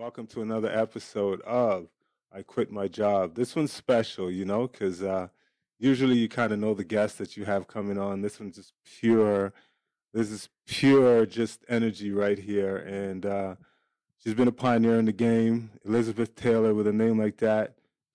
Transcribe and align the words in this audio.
Welcome 0.00 0.28
to 0.28 0.40
another 0.40 0.70
episode 0.70 1.42
of 1.42 1.88
I 2.32 2.40
Quit 2.40 2.72
My 2.72 2.88
Job. 2.88 3.34
This 3.34 3.54
one's 3.54 3.70
special, 3.70 4.30
you 4.30 4.46
know, 4.46 4.66
because 4.66 5.02
uh, 5.02 5.28
usually 5.78 6.16
you 6.16 6.26
kind 6.26 6.54
of 6.54 6.58
know 6.58 6.72
the 6.72 6.84
guests 6.84 7.18
that 7.18 7.36
you 7.36 7.44
have 7.44 7.68
coming 7.68 7.98
on. 7.98 8.22
This 8.22 8.40
one's 8.40 8.56
just 8.56 8.72
pure. 8.82 9.52
This 10.14 10.30
is 10.30 10.48
pure, 10.66 11.26
just 11.26 11.66
energy 11.68 12.12
right 12.12 12.38
here. 12.38 12.78
And 12.78 13.26
uh, 13.26 13.56
she's 14.16 14.32
been 14.32 14.48
a 14.48 14.52
pioneer 14.52 14.98
in 14.98 15.04
the 15.04 15.12
game. 15.12 15.68
Elizabeth 15.84 16.34
Taylor, 16.34 16.72
with 16.72 16.86
a 16.86 16.94
name 16.94 17.18
like 17.18 17.36
that, 17.36 17.74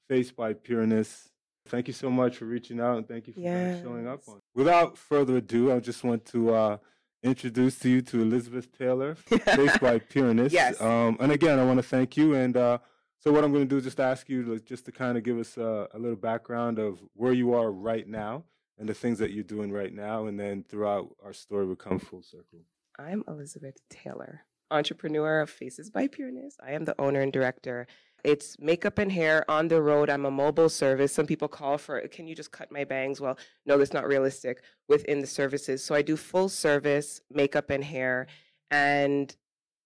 Faces 0.09 0.31
by 0.31 0.53
Pureness. 0.53 1.29
Thank 1.67 1.87
you 1.87 1.93
so 1.93 2.09
much 2.09 2.37
for 2.37 2.45
reaching 2.45 2.79
out 2.79 2.97
and 2.97 3.07
thank 3.07 3.27
you 3.27 3.33
for 3.33 3.41
kinda 3.41 3.79
showing 3.83 4.07
up 4.07 4.21
on. 4.27 4.39
Without 4.55 4.97
further 4.97 5.37
ado, 5.37 5.71
I 5.71 5.79
just 5.81 6.03
want 6.03 6.25
to 6.25 6.51
uh, 6.51 6.77
introduce 7.25 7.79
to 7.79 7.89
you 7.89 8.01
to 8.03 8.21
Elizabeth 8.21 8.71
Taylor, 8.77 9.15
Faces 9.15 9.77
by 9.79 9.99
Pureness. 9.99 10.53
Yes. 10.53 10.79
Um, 10.79 11.17
and 11.19 11.31
again, 11.31 11.59
I 11.59 11.65
want 11.65 11.77
to 11.77 11.83
thank 11.83 12.15
you. 12.15 12.35
And 12.35 12.55
uh, 12.55 12.77
so, 13.19 13.31
what 13.31 13.43
I'm 13.43 13.51
going 13.51 13.63
to 13.63 13.69
do 13.69 13.77
is 13.77 13.83
just 13.83 13.99
ask 13.99 14.29
you 14.29 14.43
to, 14.45 14.59
just 14.59 14.85
to 14.85 14.91
kind 14.91 15.17
of 15.17 15.23
give 15.23 15.39
us 15.39 15.57
a, 15.57 15.87
a 15.93 15.99
little 15.99 16.15
background 16.15 16.79
of 16.79 16.99
where 17.13 17.33
you 17.33 17.53
are 17.53 17.71
right 17.71 18.07
now 18.07 18.43
and 18.77 18.87
the 18.87 18.93
things 18.93 19.19
that 19.19 19.31
you're 19.31 19.43
doing 19.43 19.71
right 19.71 19.93
now, 19.93 20.25
and 20.27 20.39
then 20.39 20.63
throughout 20.67 21.07
our 21.23 21.33
story, 21.33 21.65
we'll 21.65 21.75
come 21.75 21.97
full 21.97 22.21
circle. 22.21 22.59
I'm 22.99 23.23
Elizabeth 23.27 23.77
Taylor, 23.89 24.41
entrepreneur 24.69 25.39
of 25.39 25.49
Faces 25.49 25.89
by 25.89 26.07
Pureness. 26.07 26.57
I 26.65 26.71
am 26.73 26.85
the 26.85 26.95
owner 26.99 27.21
and 27.21 27.31
director. 27.31 27.87
It's 28.25 28.57
makeup 28.57 28.97
and 28.97 29.11
hair 29.11 29.45
on 29.47 29.67
the 29.67 29.83
road. 29.83 30.09
I'm 30.09 30.25
a 30.25 30.31
mobile 30.31 30.67
service. 30.67 31.13
Some 31.13 31.27
people 31.27 31.47
call 31.47 31.77
for, 31.77 32.01
can 32.07 32.25
you 32.27 32.33
just 32.33 32.51
cut 32.51 32.71
my 32.71 32.83
bangs? 32.83 33.21
Well, 33.21 33.37
no, 33.67 33.77
that's 33.77 33.93
not 33.93 34.07
realistic 34.07 34.63
within 34.89 35.19
the 35.21 35.27
services. 35.27 35.83
So 35.83 35.93
I 35.93 36.01
do 36.01 36.17
full 36.17 36.49
service 36.49 37.21
makeup 37.29 37.69
and 37.69 37.83
hair, 37.83 38.25
and 38.71 39.35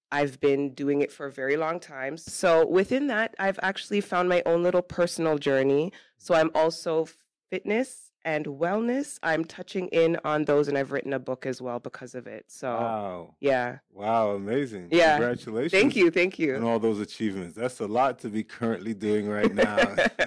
I've 0.09 0.39
been 0.39 0.73
doing 0.73 1.01
it 1.01 1.11
for 1.11 1.25
a 1.25 1.31
very 1.31 1.57
long 1.57 1.81
time. 1.81 2.15
So 2.15 2.65
within 2.65 3.07
that, 3.07 3.35
I've 3.37 3.59
actually 3.61 3.99
found 3.99 4.29
my 4.29 4.41
own 4.45 4.63
little 4.63 4.81
personal 4.81 5.37
journey. 5.37 5.91
So 6.17 6.33
I'm 6.33 6.49
also 6.55 7.09
fitness 7.51 8.08
and 8.25 8.45
wellness. 8.45 9.17
I'm 9.23 9.45
touching 9.45 9.87
in 9.89 10.17
on 10.23 10.45
those, 10.45 10.67
and 10.67 10.77
I've 10.77 10.91
written 10.91 11.13
a 11.13 11.19
book 11.19 11.45
as 11.45 11.61
well 11.61 11.79
because 11.79 12.15
of 12.15 12.27
it. 12.27 12.45
So 12.47 12.69
Wow. 12.73 13.35
yeah, 13.39 13.79
Wow, 13.91 14.31
amazing. 14.31 14.89
Yeah. 14.91 15.17
Congratulations. 15.17 15.71
thank 15.71 15.95
you, 15.95 16.11
thank 16.11 16.37
you, 16.39 16.55
and 16.55 16.63
all 16.63 16.79
those 16.79 16.99
achievements. 16.99 17.55
That's 17.55 17.79
a 17.79 17.87
lot 17.87 18.19
to 18.19 18.29
be 18.29 18.43
currently 18.43 18.93
doing 18.93 19.27
right 19.27 19.53
now. 19.53 19.95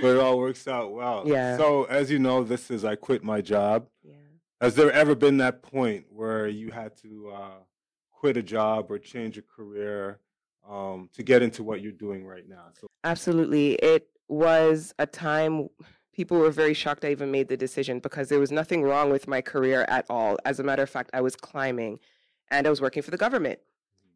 but 0.00 0.08
it 0.08 0.18
all 0.18 0.38
works 0.38 0.66
out 0.68 0.92
well. 0.92 1.24
Yeah. 1.26 1.56
So, 1.56 1.84
as 1.84 2.10
you 2.10 2.18
know, 2.18 2.42
this 2.44 2.70
is 2.70 2.84
I 2.84 2.96
quit 2.96 3.22
my 3.24 3.40
job. 3.40 3.86
yeah. 4.02 4.14
Has 4.60 4.74
there 4.76 4.92
ever 4.92 5.14
been 5.14 5.38
that 5.38 5.62
point 5.62 6.04
where 6.10 6.46
you 6.46 6.70
had 6.70 6.96
to 6.98 7.32
uh, 7.34 7.58
quit 8.12 8.36
a 8.36 8.42
job 8.42 8.90
or 8.90 8.98
change 8.98 9.36
a 9.36 9.42
career 9.42 10.20
um, 10.68 11.10
to 11.14 11.22
get 11.24 11.42
into 11.42 11.64
what 11.64 11.80
you're 11.80 11.90
doing 11.92 12.24
right 12.24 12.48
now? 12.48 12.66
So, 12.80 12.86
Absolutely. 13.04 13.74
It 13.74 14.08
was 14.28 14.94
a 15.00 15.06
time 15.06 15.68
people 16.12 16.38
were 16.38 16.50
very 16.50 16.74
shocked 16.74 17.04
I 17.04 17.10
even 17.10 17.30
made 17.30 17.48
the 17.48 17.56
decision 17.56 17.98
because 17.98 18.28
there 18.28 18.38
was 18.38 18.52
nothing 18.52 18.82
wrong 18.82 19.10
with 19.10 19.26
my 19.26 19.40
career 19.40 19.84
at 19.88 20.06
all. 20.10 20.38
As 20.44 20.60
a 20.60 20.62
matter 20.62 20.82
of 20.82 20.90
fact, 20.90 21.10
I 21.12 21.20
was 21.20 21.36
climbing 21.36 21.98
and 22.50 22.66
I 22.66 22.70
was 22.70 22.80
working 22.80 23.02
for 23.02 23.10
the 23.10 23.16
government. 23.16 23.60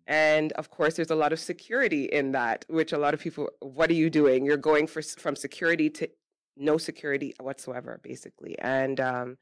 And 0.06 0.52
of 0.52 0.70
course, 0.70 0.94
there's 0.94 1.10
a 1.10 1.16
lot 1.16 1.32
of 1.32 1.40
security 1.40 2.04
in 2.04 2.32
that, 2.32 2.64
which 2.68 2.92
a 2.92 2.98
lot 2.98 3.12
of 3.12 3.20
people, 3.20 3.48
what 3.60 3.90
are 3.90 3.94
you 3.94 4.08
doing? 4.08 4.44
You're 4.44 4.56
going 4.56 4.86
for, 4.86 5.02
from 5.02 5.34
security 5.34 5.90
to 5.90 6.08
no 6.56 6.78
security 6.78 7.34
whatsoever, 7.40 8.00
basically. 8.02 8.58
And 8.60 9.00
um, 9.00 9.38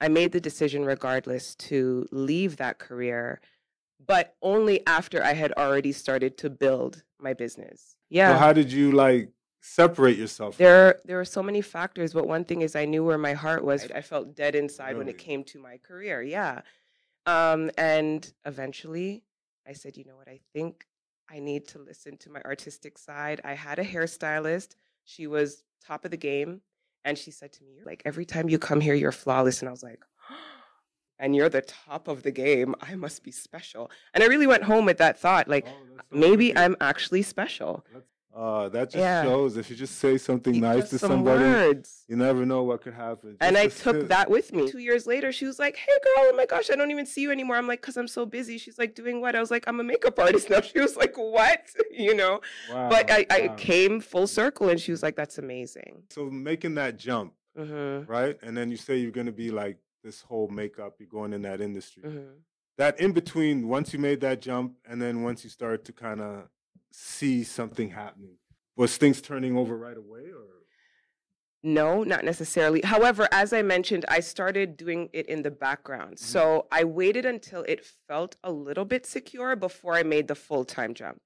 I 0.00 0.08
made 0.08 0.32
the 0.32 0.40
decision, 0.40 0.84
regardless, 0.84 1.54
to 1.56 2.06
leave 2.12 2.56
that 2.56 2.78
career, 2.78 3.40
but 4.06 4.36
only 4.40 4.86
after 4.86 5.22
I 5.22 5.34
had 5.34 5.52
already 5.52 5.92
started 5.92 6.38
to 6.38 6.50
build 6.50 7.02
my 7.20 7.34
business. 7.34 7.96
Yeah. 8.08 8.32
so 8.32 8.38
how 8.38 8.52
did 8.52 8.72
you 8.72 8.92
like 8.92 9.30
separate 9.68 10.16
yourself? 10.16 10.56
from 10.56 10.64
There, 10.64 11.00
there 11.04 11.16
were 11.16 11.24
so 11.24 11.42
many 11.42 11.60
factors, 11.60 12.12
but 12.12 12.26
one 12.26 12.44
thing 12.44 12.62
is 12.62 12.74
I 12.76 12.84
knew 12.84 13.04
where 13.04 13.18
my 13.18 13.34
heart 13.34 13.64
was. 13.64 13.90
I 13.94 14.00
felt 14.00 14.34
dead 14.34 14.54
inside 14.54 14.96
when 14.96 15.08
it 15.08 15.18
came 15.18 15.44
to 15.44 15.58
my 15.58 15.76
career. 15.78 16.22
Yeah. 16.22 16.62
Um, 17.26 17.70
and 17.76 18.32
eventually 18.46 19.22
I 19.66 19.72
said, 19.74 19.96
you 19.96 20.04
know 20.04 20.16
what? 20.16 20.28
I 20.28 20.40
think 20.54 20.86
I 21.30 21.38
need 21.40 21.68
to 21.68 21.78
listen 21.78 22.16
to 22.18 22.30
my 22.30 22.40
artistic 22.42 22.96
side. 22.96 23.40
I 23.44 23.52
had 23.54 23.78
a 23.78 23.84
hairstylist. 23.84 24.70
She 25.04 25.26
was 25.26 25.62
top 25.84 26.04
of 26.04 26.10
the 26.10 26.16
game. 26.16 26.62
And 27.04 27.16
she 27.16 27.30
said 27.30 27.52
to 27.54 27.64
me, 27.64 27.78
like, 27.84 28.02
every 28.04 28.24
time 28.24 28.48
you 28.48 28.58
come 28.58 28.80
here, 28.80 28.94
you're 28.94 29.12
flawless. 29.12 29.60
And 29.60 29.68
I 29.68 29.72
was 29.72 29.82
like, 29.82 30.00
and 31.18 31.34
you're 31.36 31.48
the 31.48 31.62
top 31.62 32.08
of 32.08 32.22
the 32.22 32.30
game. 32.30 32.74
I 32.80 32.94
must 32.96 33.22
be 33.22 33.30
special. 33.30 33.90
And 34.14 34.22
I 34.24 34.26
really 34.26 34.46
went 34.46 34.64
home 34.64 34.84
with 34.84 34.98
that 34.98 35.18
thought, 35.20 35.48
like, 35.48 35.66
Oh, 35.66 35.96
so 35.96 36.18
maybe. 36.18 36.56
I'm 36.56 36.76
actually 36.80 37.22
special. 37.22 37.84
That's- 37.92 38.08
Uh, 38.38 38.68
that 38.68 38.88
just 38.90 39.02
Yeah. 39.02 39.24
shows 39.24 39.56
if 39.56 39.68
you 39.68 39.74
just 39.74 39.96
say 39.98 40.16
something 40.16 40.60
nice 40.60 40.90
to 40.90 40.98
some 40.98 41.08
somebody, 41.08 41.42
words. 41.44 42.04
you 42.06 42.14
never 42.14 42.46
know 42.46 42.62
what 42.62 42.80
could 42.82 42.94
happen. 42.94 43.36
And 43.40 43.56
Just 43.56 43.86
I 43.86 43.90
a 43.90 43.92
took 43.92 44.08
that 44.10 44.30
with 44.30 44.52
me. 44.52 44.70
Two 44.70 44.78
years 44.78 45.08
later, 45.08 45.32
she 45.32 45.44
was 45.44 45.58
like, 45.58 45.74
Hey, 45.74 45.92
girl, 46.04 46.28
oh 46.30 46.34
my 46.36 46.46
gosh, 46.46 46.70
I 46.70 46.76
don't 46.76 46.92
even 46.92 47.04
see 47.04 47.22
you 47.22 47.32
anymore. 47.32 47.56
I'm 47.56 47.66
like, 47.66 47.80
Because 47.80 47.96
I'm 47.96 48.06
so 48.06 48.24
busy. 48.24 48.56
She's 48.56 48.78
like, 48.78 48.94
Doing 48.94 49.20
what? 49.20 49.34
I 49.34 49.40
was 49.40 49.50
like, 49.50 49.64
I'm 49.66 49.80
a 49.80 49.82
makeup 49.82 50.16
artist 50.26 50.50
now. 50.50 50.60
She 50.60 50.78
was 50.78 50.96
like, 50.96 51.16
What? 51.16 51.66
You 51.90 52.14
know? 52.14 52.40
Wow, 52.70 52.88
But 52.90 53.10
I, 53.10 53.26
I 53.28 53.48
came 53.56 54.00
full 54.00 54.28
circle 54.28 54.68
and 54.68 54.80
she 54.80 54.92
was 54.92 55.02
like, 55.02 55.16
That's 55.16 55.38
amazing. 55.38 56.04
So 56.10 56.26
making 56.30 56.76
that 56.76 56.96
jump, 56.96 57.32
hmm 57.56 58.02
right? 58.06 58.38
And 58.42 58.56
then 58.56 58.70
you 58.70 58.76
say 58.76 58.98
you're 58.98 59.10
going 59.10 59.26
to 59.26 59.32
be 59.32 59.50
like 59.50 59.78
this 60.04 60.22
whole 60.22 60.46
makeup, 60.46 60.94
you're 61.00 61.08
going 61.08 61.32
in 61.32 61.42
that 61.42 61.60
industry. 61.60 62.04
hmm 62.04 62.38
That 62.76 63.00
in 63.00 63.10
between, 63.10 63.66
once 63.66 63.92
you 63.92 63.98
made 63.98 64.20
that 64.20 64.40
jump, 64.40 64.74
and 64.88 65.02
then 65.02 65.24
once 65.24 65.42
you 65.42 65.50
start 65.50 65.84
to 65.86 65.92
kind 65.92 66.20
of 66.20 66.44
see 66.92 67.44
something 67.44 67.90
happening, 67.90 68.36
was 68.76 68.96
things 68.96 69.20
turning 69.20 69.56
over 69.56 69.76
right 69.76 69.96
away, 69.96 70.30
or 70.30 70.44
No, 71.62 72.04
not 72.04 72.24
necessarily. 72.24 72.80
However, 72.82 73.28
as 73.32 73.52
I 73.52 73.62
mentioned, 73.62 74.04
I 74.08 74.20
started 74.20 74.76
doing 74.76 75.08
it 75.12 75.26
in 75.26 75.42
the 75.42 75.50
background. 75.50 76.16
Mhm. 76.16 76.20
So 76.20 76.66
I 76.70 76.84
waited 76.84 77.26
until 77.26 77.62
it 77.64 77.84
felt 77.84 78.36
a 78.44 78.52
little 78.52 78.84
bit 78.84 79.04
secure 79.06 79.56
before 79.56 79.94
I 79.94 80.04
made 80.04 80.28
the 80.28 80.36
full 80.36 80.64
time 80.64 80.94
jump. 80.94 81.20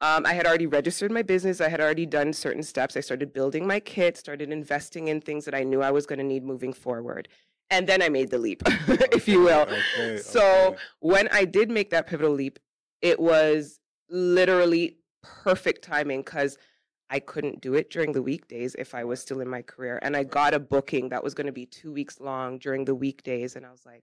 Um, 0.00 0.26
I 0.26 0.34
had 0.34 0.46
already 0.46 0.66
registered 0.66 1.10
my 1.10 1.22
business. 1.22 1.60
I 1.60 1.68
had 1.68 1.80
already 1.80 2.04
done 2.06 2.32
certain 2.34 2.62
steps. 2.62 2.96
I 2.96 3.00
started 3.00 3.32
building 3.32 3.66
my 3.66 3.80
kit, 3.80 4.16
started 4.18 4.50
investing 4.52 5.08
in 5.08 5.20
things 5.22 5.46
that 5.46 5.54
I 5.54 5.64
knew 5.64 5.82
I 5.82 5.90
was 5.90 6.06
going 6.06 6.18
to 6.18 6.24
need 6.24 6.44
moving 6.44 6.72
forward. 6.74 7.28
And 7.70 7.88
then 7.88 8.02
I 8.02 8.08
made 8.10 8.30
the 8.30 8.38
leap, 8.38 8.62
if 9.10 9.26
you 9.26 9.40
will. 9.40 9.62
Okay, 9.62 9.80
okay, 9.98 10.16
So 10.18 10.68
okay. 10.68 10.76
when 11.00 11.28
I 11.32 11.44
did 11.46 11.70
make 11.70 11.90
that 11.90 12.06
pivotal 12.06 12.32
leap, 12.32 12.58
it 13.00 13.18
was 13.18 13.80
literally 14.08 14.98
perfect 15.22 15.82
timing 15.82 16.20
because 16.20 16.58
I 17.08 17.20
couldn't 17.20 17.60
do 17.60 17.74
it 17.74 17.90
during 17.90 18.12
the 18.12 18.22
weekdays 18.22 18.74
if 18.78 18.94
I 18.94 19.04
was 19.04 19.20
still 19.20 19.40
in 19.40 19.48
my 19.48 19.62
career. 19.62 19.98
And 20.02 20.16
I 20.16 20.24
got 20.24 20.54
a 20.54 20.58
booking 20.58 21.08
that 21.10 21.22
was 21.22 21.34
going 21.34 21.46
to 21.46 21.52
be 21.52 21.66
two 21.66 21.92
weeks 21.92 22.20
long 22.20 22.58
during 22.58 22.84
the 22.84 22.94
weekdays. 22.94 23.54
And 23.56 23.64
I 23.64 23.70
was 23.70 23.86
like, 23.86 24.02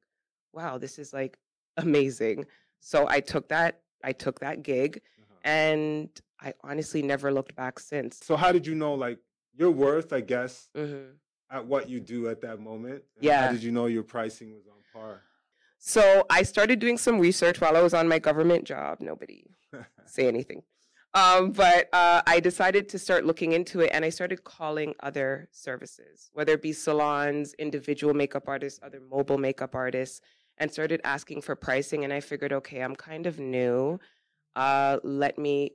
wow, 0.53 0.77
this 0.77 0.97
is 0.99 1.13
like 1.13 1.37
amazing. 1.77 2.45
So 2.79 3.07
I 3.09 3.19
took 3.19 3.49
that, 3.49 3.81
I 4.03 4.11
took 4.13 4.39
that 4.39 4.63
gig 4.63 5.01
Uh-huh. 5.19 5.35
and 5.43 6.09
I 6.39 6.53
honestly 6.63 7.01
never 7.01 7.31
looked 7.31 7.55
back 7.55 7.79
since. 7.79 8.19
So 8.23 8.35
how 8.35 8.51
did 8.51 8.65
you 8.67 8.75
know 8.75 8.93
like 8.93 9.19
your 9.55 9.71
worth? 9.71 10.11
I 10.13 10.21
guess 10.21 10.69
Mhm. 10.75 11.15
at 11.49 11.65
what 11.65 11.89
you 11.89 11.99
do 11.99 12.27
at 12.29 12.41
that 12.41 12.59
moment. 12.59 13.03
Yeah. 13.19 13.45
How 13.47 13.51
did 13.51 13.63
you 13.63 13.71
know 13.71 13.85
your 13.87 14.03
pricing 14.03 14.53
was 14.53 14.67
on 14.67 14.81
par? 14.93 15.21
So 15.77 16.25
I 16.29 16.43
started 16.43 16.79
doing 16.79 16.97
some 16.97 17.19
research 17.19 17.59
while 17.59 17.75
I 17.75 17.81
was 17.81 17.93
on 17.93 18.07
my 18.07 18.19
government 18.19 18.63
job. 18.65 19.01
Nobody 19.01 19.45
say 20.05 20.27
anything. 20.27 20.63
Um, 21.15 21.51
but 21.51 21.93
uh, 21.93 22.23
I 22.25 22.39
decided 22.39 22.89
to 22.89 22.99
start 22.99 23.23
looking 23.25 23.51
into 23.51 23.81
it 23.81 23.91
and 23.93 24.03
I 24.03 24.09
started 24.09 24.43
calling 24.43 24.95
other 25.01 25.47
services, 25.51 26.31
whether 26.33 26.53
it 26.53 26.61
be 26.61 26.73
salons, 26.73 27.53
individual 27.59 28.15
makeup 28.15 28.45
artists, 28.47 28.79
other 28.81 28.99
mobile 28.99 29.37
makeup 29.37 29.75
artists, 29.75 30.21
and 30.57 30.71
started 30.71 31.01
asking 31.03 31.41
for 31.41 31.55
pricing. 31.55 32.03
And 32.03 32.11
I 32.11 32.19
figured, 32.19 32.51
okay, 32.53 32.79
I'm 32.81 32.95
kind 32.95 33.27
of 33.27 33.39
new. 33.39 33.99
Uh, 34.55 34.97
let 35.03 35.37
me 35.37 35.73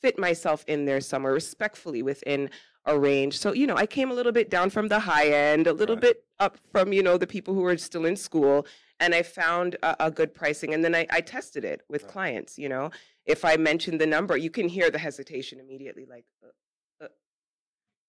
fit 0.00 0.18
myself 0.18 0.64
in 0.66 0.84
there 0.84 1.00
somewhere 1.00 1.32
respectfully 1.32 2.02
within 2.02 2.50
a 2.84 2.98
range. 2.98 3.38
So, 3.38 3.52
you 3.52 3.68
know, 3.68 3.76
I 3.76 3.86
came 3.86 4.10
a 4.10 4.14
little 4.14 4.32
bit 4.32 4.50
down 4.50 4.70
from 4.70 4.88
the 4.88 4.98
high 4.98 5.28
end, 5.28 5.68
a 5.68 5.72
little 5.72 5.94
Right. 5.94 6.02
bit 6.02 6.24
up 6.40 6.58
from, 6.72 6.92
you 6.92 7.02
know, 7.04 7.16
the 7.16 7.26
people 7.26 7.54
who 7.54 7.64
are 7.64 7.76
still 7.76 8.04
in 8.04 8.16
school. 8.16 8.66
And 8.98 9.14
I 9.14 9.22
found 9.22 9.76
a, 9.82 10.06
a 10.06 10.10
good 10.10 10.34
pricing. 10.34 10.74
And 10.74 10.84
then 10.84 10.94
I, 10.94 11.06
I 11.10 11.20
tested 11.20 11.64
it 11.64 11.82
with 11.88 12.02
Right. 12.02 12.12
clients, 12.12 12.58
you 12.58 12.68
know. 12.68 12.90
If 13.26 13.44
I 13.44 13.56
mention 13.56 13.98
the 13.98 14.06
number, 14.06 14.36
you 14.36 14.50
can 14.50 14.68
hear 14.68 14.90
the 14.90 14.98
hesitation 14.98 15.60
immediately, 15.60 16.06
like, 16.08 16.24
uh, 16.42 17.04
uh. 17.04 17.08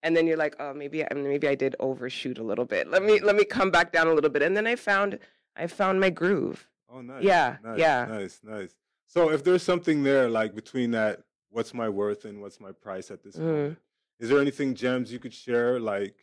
and 0.01 0.17
then 0.17 0.25
you're 0.27 0.37
like, 0.37 0.55
oh, 0.59 0.73
maybe 0.73 1.03
I, 1.03 1.13
maybe 1.13 1.47
I 1.47 1.55
did 1.55 1.75
overshoot 1.79 2.37
a 2.39 2.43
little 2.43 2.65
bit. 2.65 2.89
Let 2.89 3.03
me 3.03 3.19
let 3.19 3.35
me 3.35 3.45
come 3.45 3.69
back 3.71 3.91
down 3.91 4.07
a 4.07 4.13
little 4.13 4.29
bit. 4.31 4.41
And 4.41 4.57
then 4.57 4.65
I 4.65 4.75
found 4.75 5.19
I 5.55 5.67
found 5.67 5.99
my 5.99 6.09
groove. 6.09 6.67
Oh, 6.89 7.01
nice. 7.01 7.23
Yeah, 7.23 7.57
nice, 7.63 7.79
yeah. 7.79 8.05
Nice, 8.09 8.39
nice. 8.43 8.75
So 9.07 9.29
if 9.29 9.43
there's 9.43 9.63
something 9.63 10.03
there, 10.03 10.29
like 10.29 10.55
between 10.55 10.91
that, 10.91 11.21
what's 11.51 11.73
my 11.73 11.89
worth 11.89 12.25
and 12.25 12.41
what's 12.41 12.59
my 12.59 12.71
price 12.71 13.11
at 13.11 13.23
this 13.23 13.35
Mhm. 13.35 13.39
moment? 13.45 13.77
Is 14.19 14.29
there 14.29 14.39
anything 14.39 14.73
gems 14.73 15.11
you 15.11 15.19
could 15.19 15.33
share, 15.33 15.79
like 15.79 16.15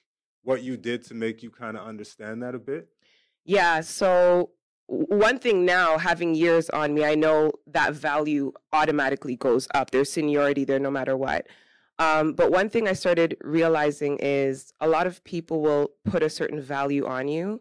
what 0.42 0.62
you 0.62 0.76
did 0.76 1.04
to 1.04 1.14
make 1.14 1.42
you 1.42 1.50
kind 1.50 1.76
of 1.76 1.86
understand 1.86 2.42
that 2.42 2.54
a 2.54 2.58
bit? 2.58 2.88
Yeah. 3.44 3.80
So 3.82 4.50
one 4.90 5.38
thing 5.38 5.64
now, 5.64 5.98
having 5.98 6.34
years 6.34 6.68
on 6.70 6.94
me, 6.94 7.04
I 7.04 7.14
know 7.14 7.52
that 7.68 7.94
value 7.94 8.52
automatically 8.72 9.36
goes 9.36 9.68
up. 9.72 9.92
There's 9.92 10.10
seniority 10.10 10.64
there 10.64 10.80
no 10.80 10.90
matter 10.90 11.16
what. 11.16 11.46
Um, 12.00 12.32
but 12.32 12.50
one 12.50 12.68
thing 12.68 12.88
I 12.88 12.94
started 12.94 13.36
realizing 13.42 14.18
is 14.20 14.72
a 14.80 14.88
lot 14.88 15.06
of 15.06 15.22
people 15.22 15.60
will 15.60 15.92
put 16.04 16.24
a 16.24 16.30
certain 16.30 16.60
value 16.60 17.06
on 17.06 17.28
you, 17.28 17.60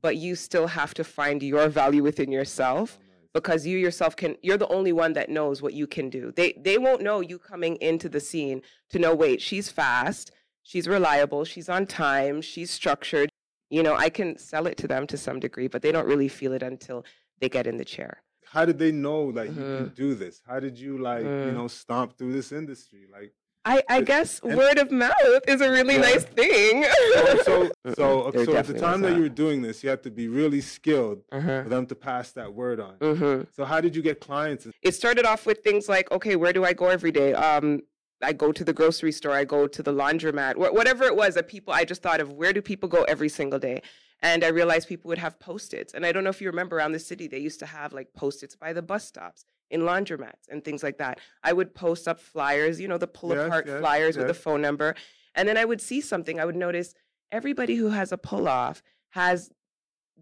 but 0.00 0.16
you 0.16 0.34
still 0.34 0.66
have 0.66 0.94
to 0.94 1.04
find 1.04 1.42
your 1.44 1.68
value 1.68 2.02
within 2.02 2.32
yourself 2.32 2.98
because 3.34 3.66
you 3.66 3.78
yourself 3.78 4.16
can 4.16 4.36
you're 4.42 4.56
the 4.56 4.66
only 4.68 4.92
one 4.92 5.12
that 5.12 5.28
knows 5.28 5.62
what 5.62 5.74
you 5.74 5.86
can 5.86 6.10
do. 6.10 6.32
They 6.34 6.54
they 6.58 6.78
won't 6.78 7.02
know 7.02 7.20
you 7.20 7.38
coming 7.38 7.76
into 7.76 8.08
the 8.08 8.20
scene 8.20 8.62
to 8.90 8.98
know 8.98 9.14
wait, 9.14 9.40
she's 9.40 9.70
fast, 9.70 10.32
she's 10.62 10.88
reliable, 10.88 11.44
she's 11.44 11.68
on 11.68 11.86
time, 11.86 12.40
she's 12.40 12.70
structured. 12.70 13.30
You 13.70 13.82
know, 13.82 13.94
I 13.96 14.08
can 14.08 14.38
sell 14.38 14.66
it 14.66 14.76
to 14.78 14.88
them 14.88 15.06
to 15.08 15.16
some 15.18 15.40
degree, 15.40 15.68
but 15.68 15.82
they 15.82 15.92
don't 15.92 16.06
really 16.06 16.28
feel 16.28 16.52
it 16.52 16.62
until 16.62 17.04
they 17.40 17.48
get 17.48 17.66
in 17.66 17.76
the 17.76 17.84
chair. 17.84 18.22
How 18.46 18.64
did 18.64 18.78
they 18.78 18.92
know 18.92 19.30
that 19.32 19.48
you 19.48 19.54
can 19.54 19.90
Mhm. 19.90 19.94
do 19.94 20.14
this? 20.14 20.40
How 20.46 20.58
did 20.58 20.78
you 20.78 20.96
like, 20.98 21.22
you 21.24 21.28
Mm. 21.28 21.54
know, 21.54 21.68
stomp 21.68 22.16
through 22.16 22.32
this 22.32 22.50
industry? 22.50 23.06
Like 23.12 23.32
I, 23.66 23.82
I 23.90 24.00
guess 24.00 24.40
and- 24.42 24.56
word 24.56 24.78
of 24.78 24.90
mouth 24.90 25.42
is 25.46 25.60
a 25.60 25.70
really 25.70 25.96
Yeah. 25.96 26.00
nice 26.00 26.24
thing. 26.24 26.84
so 26.84 27.42
so 27.44 27.70
so, 27.94 28.30
there 28.30 28.44
so 28.46 28.56
at 28.56 28.66
the 28.66 28.72
time 28.78 29.02
that 29.02 29.14
you 29.16 29.20
were 29.20 29.28
doing 29.28 29.60
this, 29.60 29.84
you 29.84 29.90
had 29.90 30.02
to 30.04 30.10
be 30.10 30.28
really 30.28 30.62
skilled 30.62 31.22
Uh-huh. 31.30 31.64
for 31.64 31.68
them 31.68 31.84
to 31.86 31.94
pass 31.94 32.32
that 32.32 32.54
word 32.54 32.80
on. 32.80 32.94
hmm 33.02 33.42
So 33.54 33.66
how 33.66 33.82
did 33.82 33.94
you 33.94 34.00
get 34.00 34.20
clients? 34.20 34.66
It 34.82 34.94
started 34.94 35.26
off 35.26 35.44
with 35.44 35.58
things 35.62 35.86
like, 35.86 36.10
okay, 36.10 36.34
where 36.36 36.54
do 36.54 36.64
I 36.64 36.72
go 36.72 36.86
every 36.86 37.12
day? 37.12 37.34
Um, 37.34 37.82
I 38.22 38.32
go 38.32 38.52
to 38.52 38.64
the 38.64 38.72
grocery 38.72 39.12
store, 39.12 39.32
I 39.32 39.44
go 39.44 39.66
to 39.66 39.82
the 39.82 39.92
laundromat, 39.92 40.54
wh- 40.54 40.74
whatever 40.74 41.04
it 41.04 41.16
was 41.16 41.34
that 41.34 41.48
people, 41.48 41.72
I 41.72 41.84
just 41.84 42.02
thought 42.02 42.20
of 42.20 42.32
where 42.32 42.52
do 42.52 42.60
people 42.60 42.88
go 42.88 43.04
every 43.04 43.28
single 43.28 43.58
day? 43.58 43.82
And 44.20 44.42
I 44.42 44.48
realized 44.48 44.88
people 44.88 45.08
would 45.08 45.18
have 45.18 45.38
post-its. 45.38 45.94
And 45.94 46.04
I 46.04 46.10
don't 46.10 46.24
know 46.24 46.30
if 46.30 46.40
you 46.40 46.48
remember 46.48 46.76
around 46.76 46.92
the 46.92 46.98
city, 46.98 47.28
they 47.28 47.38
used 47.38 47.60
to 47.60 47.66
have 47.66 47.92
like 47.92 48.12
post-its 48.14 48.56
by 48.56 48.72
the 48.72 48.82
bus 48.82 49.04
stops 49.04 49.44
in 49.70 49.82
laundromats 49.82 50.48
and 50.50 50.64
things 50.64 50.82
like 50.82 50.98
that. 50.98 51.20
I 51.44 51.52
would 51.52 51.74
post 51.74 52.08
up 52.08 52.18
flyers, 52.18 52.80
you 52.80 52.88
know, 52.88 52.98
the 52.98 53.06
pull 53.06 53.32
apart 53.32 53.66
yes, 53.68 53.78
flyers 53.78 54.16
with 54.16 54.26
yes. 54.26 54.36
the 54.36 54.42
phone 54.42 54.60
number. 54.60 54.96
And 55.34 55.48
then 55.48 55.56
I 55.56 55.64
would 55.64 55.80
see 55.80 56.00
something, 56.00 56.40
I 56.40 56.44
would 56.44 56.56
notice 56.56 56.94
everybody 57.30 57.76
who 57.76 57.90
has 57.90 58.10
a 58.10 58.18
pull 58.18 58.48
off 58.48 58.82
has 59.10 59.50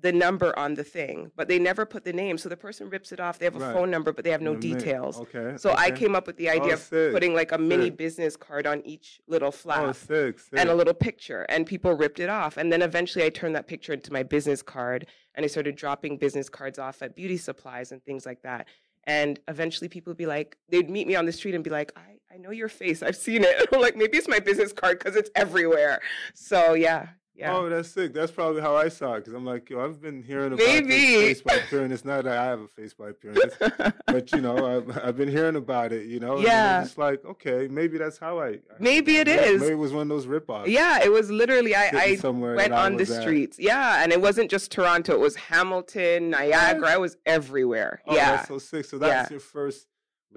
the 0.03 0.13
number 0.13 0.57
on 0.59 0.75
the 0.75 0.85
thing, 0.85 1.31
but 1.37 1.49
they 1.49 1.59
never 1.59 1.87
put 1.87 2.05
the 2.05 2.13
name. 2.13 2.37
So 2.39 2.49
the 2.49 2.57
person 2.57 2.91
rips 2.91 3.13
it 3.13 3.21
off. 3.21 3.39
They 3.39 3.47
have 3.47 3.57
a 3.57 3.61
Right. 3.61 3.73
phone 3.73 3.91
number, 3.91 4.13
but 4.13 4.25
they 4.25 4.31
have 4.31 4.43
no 4.43 4.55
details. 4.55 5.19
Okay. 5.21 5.57
So 5.57 5.71
I 5.71 5.87
okay. 5.89 5.97
came 6.01 6.15
up 6.15 6.27
with 6.27 6.37
the 6.37 6.51
idea 6.51 6.73
Oh, 6.73 6.75
of 6.75 6.81
sick, 6.81 7.13
putting 7.13 7.35
like 7.35 7.51
a 7.53 7.59
mini 7.59 7.87
sick. 7.87 7.97
business 7.97 8.37
card 8.37 8.67
on 8.67 8.83
each 8.85 9.21
little 9.27 9.49
Oh, 9.49 9.53
flap 9.53 9.95
sick, 9.97 10.39
sick. 10.39 10.59
and 10.59 10.69
a 10.69 10.75
little 10.75 10.93
picture, 10.95 11.43
and 11.49 11.67
people 11.67 11.95
ripped 11.95 12.21
it 12.21 12.29
off. 12.29 12.57
And 12.59 12.71
then 12.73 12.83
eventually 12.83 13.25
I 13.25 13.31
turned 13.31 13.55
that 13.57 13.67
picture 13.67 13.93
into 13.95 14.13
my 14.13 14.23
business 14.23 14.63
card 14.63 15.07
and 15.35 15.45
I 15.45 15.49
started 15.49 15.77
dropping 15.77 16.19
business 16.19 16.49
cards 16.49 16.79
off 16.79 17.01
at 17.03 17.15
beauty 17.17 17.37
supplies 17.39 17.91
and 17.93 18.03
things 18.05 18.27
like 18.27 18.43
that. 18.43 18.67
And 19.05 19.39
eventually 19.49 19.89
people 19.89 20.11
would 20.11 20.17
be 20.19 20.27
like, 20.27 20.57
they'd 20.69 20.91
meet 20.91 21.07
me 21.07 21.15
on 21.15 21.27
the 21.27 21.33
street 21.33 21.55
and 21.55 21.63
be 21.65 21.71
like, 21.71 21.93
I, 21.97 22.19
I 22.35 22.39
know 22.39 22.51
your 22.51 22.69
face. 22.69 23.03
I've 23.03 23.17
seen 23.17 23.45
it. 23.45 23.69
I'm 23.73 23.81
like, 23.81 23.97
maybe 23.97 24.19
it's 24.19 24.29
my 24.29 24.41
business 24.41 24.73
card 24.73 24.99
because 24.99 25.15
it's 25.17 25.31
everywhere. 25.37 26.01
So 26.35 26.75
yeah, 26.75 27.09
yeah. 27.37 27.55
Oh, 27.57 27.69
that's 27.69 27.89
sick. 27.91 28.15
That's 28.15 28.33
probably 28.33 28.63
how 28.63 28.77
I 28.77 28.89
saw 28.89 29.15
it 29.15 29.21
because 29.21 29.35
I'm 29.35 29.45
like, 29.45 29.69
yo, 29.69 29.85
I've 29.85 30.01
been 30.01 30.23
hearing 30.23 30.53
about 30.55 30.59
Maybe. 30.59 30.87
this 30.89 31.41
face 31.41 31.43
by 31.43 31.59
Pureness. 31.59 32.05
Not 32.05 32.25
that 32.25 32.39
I 32.39 32.45
have 32.45 32.61
a 32.61 32.69
face 32.69 32.95
by 32.95 33.13
Pureness, 33.13 33.55
but 34.07 34.33
you 34.33 34.41
know, 34.41 34.77
I've, 34.77 34.99
I've 35.05 35.17
been 35.17 35.29
hearing 35.29 35.57
about 35.57 35.93
it. 35.93 36.07
You 36.07 36.21
know, 36.21 36.39
Yeah. 36.39 36.85
I'm 36.85 36.91
like, 36.97 37.25
okay, 37.25 37.69
maybe 37.71 37.99
that's 37.99 38.19
how 38.19 38.41
I. 38.41 38.59
Maybe 38.79 39.17
it 39.19 39.27
maybe, 39.27 39.43
is. 39.43 39.61
Maybe 39.61 39.73
it 39.73 39.77
was 39.79 39.93
one 39.93 40.03
of 40.03 40.09
those 40.09 40.27
ripoffs. 40.27 40.69
yeah, 40.69 41.03
it 41.05 41.13
was 41.13 41.31
literally, 41.31 41.75
I, 41.75 41.91
I 41.93 42.15
somewhere 42.17 42.57
went 42.57 42.73
I 42.73 42.87
on 42.87 42.93
the 42.93 42.99
was 43.01 43.11
at. 43.11 43.23
streets. 43.23 43.59
Yeah, 43.59 44.03
and 44.03 44.13
it 44.13 44.21
wasn't 44.21 44.51
just 44.51 44.71
Toronto; 44.73 45.13
it 45.15 45.21
was 45.21 45.37
Hamilton, 45.37 46.31
Niagara. 46.31 46.89
I 46.89 46.97
was 46.97 47.17
everywhere. 47.27 48.01
Oh, 48.07 48.15
yeah, 48.15 48.37
that's 48.37 48.49
so 48.49 48.59
sick. 48.59 48.85
So 48.87 48.99
that's 48.99 49.31
Yeah. 49.31 49.35
your 49.35 49.41
first 49.41 49.87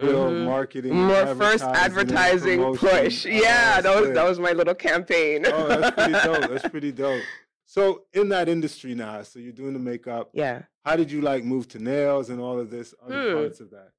real 0.02 0.30
Mhm. 0.32 0.46
marketing, 0.46 0.94
more 0.96 1.36
first 1.36 1.64
advertising 1.64 2.76
push. 2.76 3.26
Oh, 3.26 3.30
yeah, 3.30 3.82
that's 3.82 3.84
that 3.84 3.96
was 3.96 4.06
sick. 4.06 4.14
that 4.16 4.24
was 4.28 4.40
my 4.40 4.52
little 4.54 4.76
campaign. 4.76 5.46
oh, 5.48 5.68
that's 5.68 5.92
pretty 5.96 6.12
dope. 6.24 6.50
That's 6.50 6.70
pretty 6.70 6.92
dope. 6.92 7.24
So 7.66 8.06
in 8.14 8.30
that 8.30 8.50
industry 8.50 8.96
now, 8.96 9.22
so 9.24 9.38
you're 9.40 9.52
doing 9.52 9.74
the 9.74 9.80
makeup. 9.80 10.30
yeah, 10.34 10.64
How 10.86 10.96
did 10.96 11.12
you 11.12 11.22
like 11.22 11.44
move 11.44 11.68
to 11.70 11.80
nails 11.80 12.30
and 12.30 12.40
all 12.42 12.60
of 12.60 12.72
this 12.72 12.96
other 13.06 13.30
Hmm. 13.32 13.36
parts 13.38 13.60
of 13.60 13.70
that? 13.72 13.92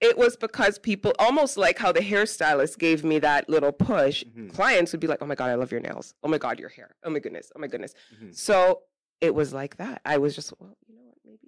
it 0.00 0.18
was 0.18 0.36
because 0.36 0.78
people 0.78 1.14
almost 1.18 1.56
like 1.56 1.78
how 1.78 1.90
the 1.90 2.00
hairstylist 2.00 2.76
gave 2.78 3.04
me 3.04 3.18
that 3.20 3.48
little 3.48 3.72
push. 3.72 4.22
Mhm. 4.24 4.52
Clients 4.52 4.92
would 4.92 5.00
be 5.00 5.06
like, 5.06 5.22
"Oh 5.22 5.26
my 5.26 5.34
god, 5.34 5.48
I 5.48 5.54
love 5.54 5.70
your 5.72 5.80
nails. 5.80 6.12
Oh 6.22 6.28
my 6.28 6.36
god, 6.36 6.58
your 6.60 6.68
hair. 6.68 6.94
Oh 7.04 7.10
my 7.10 7.20
goodness. 7.20 7.50
Oh 7.56 7.58
my 7.58 7.68
goodness." 7.68 7.94
Mhm. 8.20 8.34
So 8.34 8.82
it 9.22 9.34
was 9.34 9.54
like 9.54 9.76
that. 9.78 10.02
I 10.04 10.18
was 10.18 10.34
just, 10.34 10.52
well, 10.58 10.76
you 10.86 10.96
know 10.96 11.04
what, 11.04 11.16
maybe, 11.24 11.38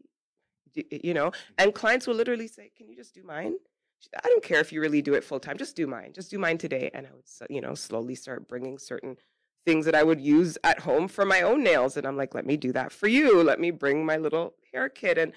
d- 0.64 0.65
you 0.90 1.14
know, 1.14 1.32
and 1.58 1.74
clients 1.74 2.06
will 2.06 2.14
literally 2.14 2.48
say, 2.48 2.70
"Can 2.76 2.88
you 2.88 2.96
just 2.96 3.14
do 3.14 3.22
mine?" 3.22 3.56
I 4.22 4.28
don't 4.28 4.42
care 4.42 4.60
if 4.60 4.72
you 4.72 4.80
really 4.80 5.02
do 5.02 5.14
it 5.14 5.24
full 5.24 5.40
time. 5.40 5.56
Just 5.56 5.74
do 5.74 5.86
mine. 5.86 6.12
Just 6.12 6.30
do 6.30 6.38
mine 6.38 6.58
today. 6.58 6.90
And 6.94 7.06
I 7.06 7.10
would, 7.12 7.24
you 7.50 7.60
know, 7.60 7.74
slowly 7.74 8.14
start 8.14 8.46
bringing 8.46 8.78
certain 8.78 9.16
things 9.64 9.84
that 9.86 9.94
I 9.94 10.02
would 10.04 10.20
use 10.20 10.56
at 10.62 10.80
home 10.80 11.08
for 11.08 11.24
my 11.24 11.42
own 11.42 11.64
nails. 11.64 11.96
And 11.96 12.06
I'm 12.06 12.16
like, 12.16 12.34
let 12.34 12.46
me 12.46 12.56
do 12.56 12.72
that 12.72 12.92
for 12.92 13.08
you. 13.08 13.42
Let 13.42 13.58
me 13.58 13.70
bring 13.72 14.06
my 14.06 14.16
little 14.16 14.54
hair 14.72 14.88
kit. 14.88 15.18
And 15.18 15.32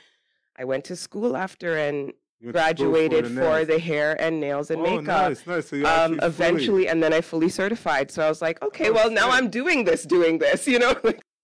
I 0.57 0.65
went 0.65 0.83
to 0.85 0.95
school 0.95 1.35
after 1.35 1.77
and 1.77 2.13
You 2.39 2.51
went 2.51 2.55
to 2.55 2.59
school 2.75 2.91
graduated 2.91 3.25
the 3.25 3.41
for 3.41 3.65
the 3.65 3.79
hair 3.79 4.21
and 4.21 4.39
nails 4.39 4.69
and 4.69 4.81
oh, 4.81 4.83
makeup 4.83 5.29
nice, 5.29 5.47
nice. 5.47 5.67
So 5.69 5.77
um, 5.77 5.85
actually 5.85 6.17
fully- 6.17 6.27
eventually, 6.27 6.87
and 6.89 7.01
then 7.01 7.13
I 7.13 7.21
fully 7.21 7.49
certified. 7.49 8.11
So 8.11 8.23
I 8.23 8.29
was 8.29 8.41
like, 8.41 8.61
okay, 8.61 8.89
Oh, 8.89 8.93
well, 8.93 9.09
now. 9.09 9.31
I'm 9.31 9.49
doing 9.49 9.85
this, 9.85 10.03
doing 10.05 10.37
this, 10.39 10.67
you 10.73 10.77
know? 10.79 10.95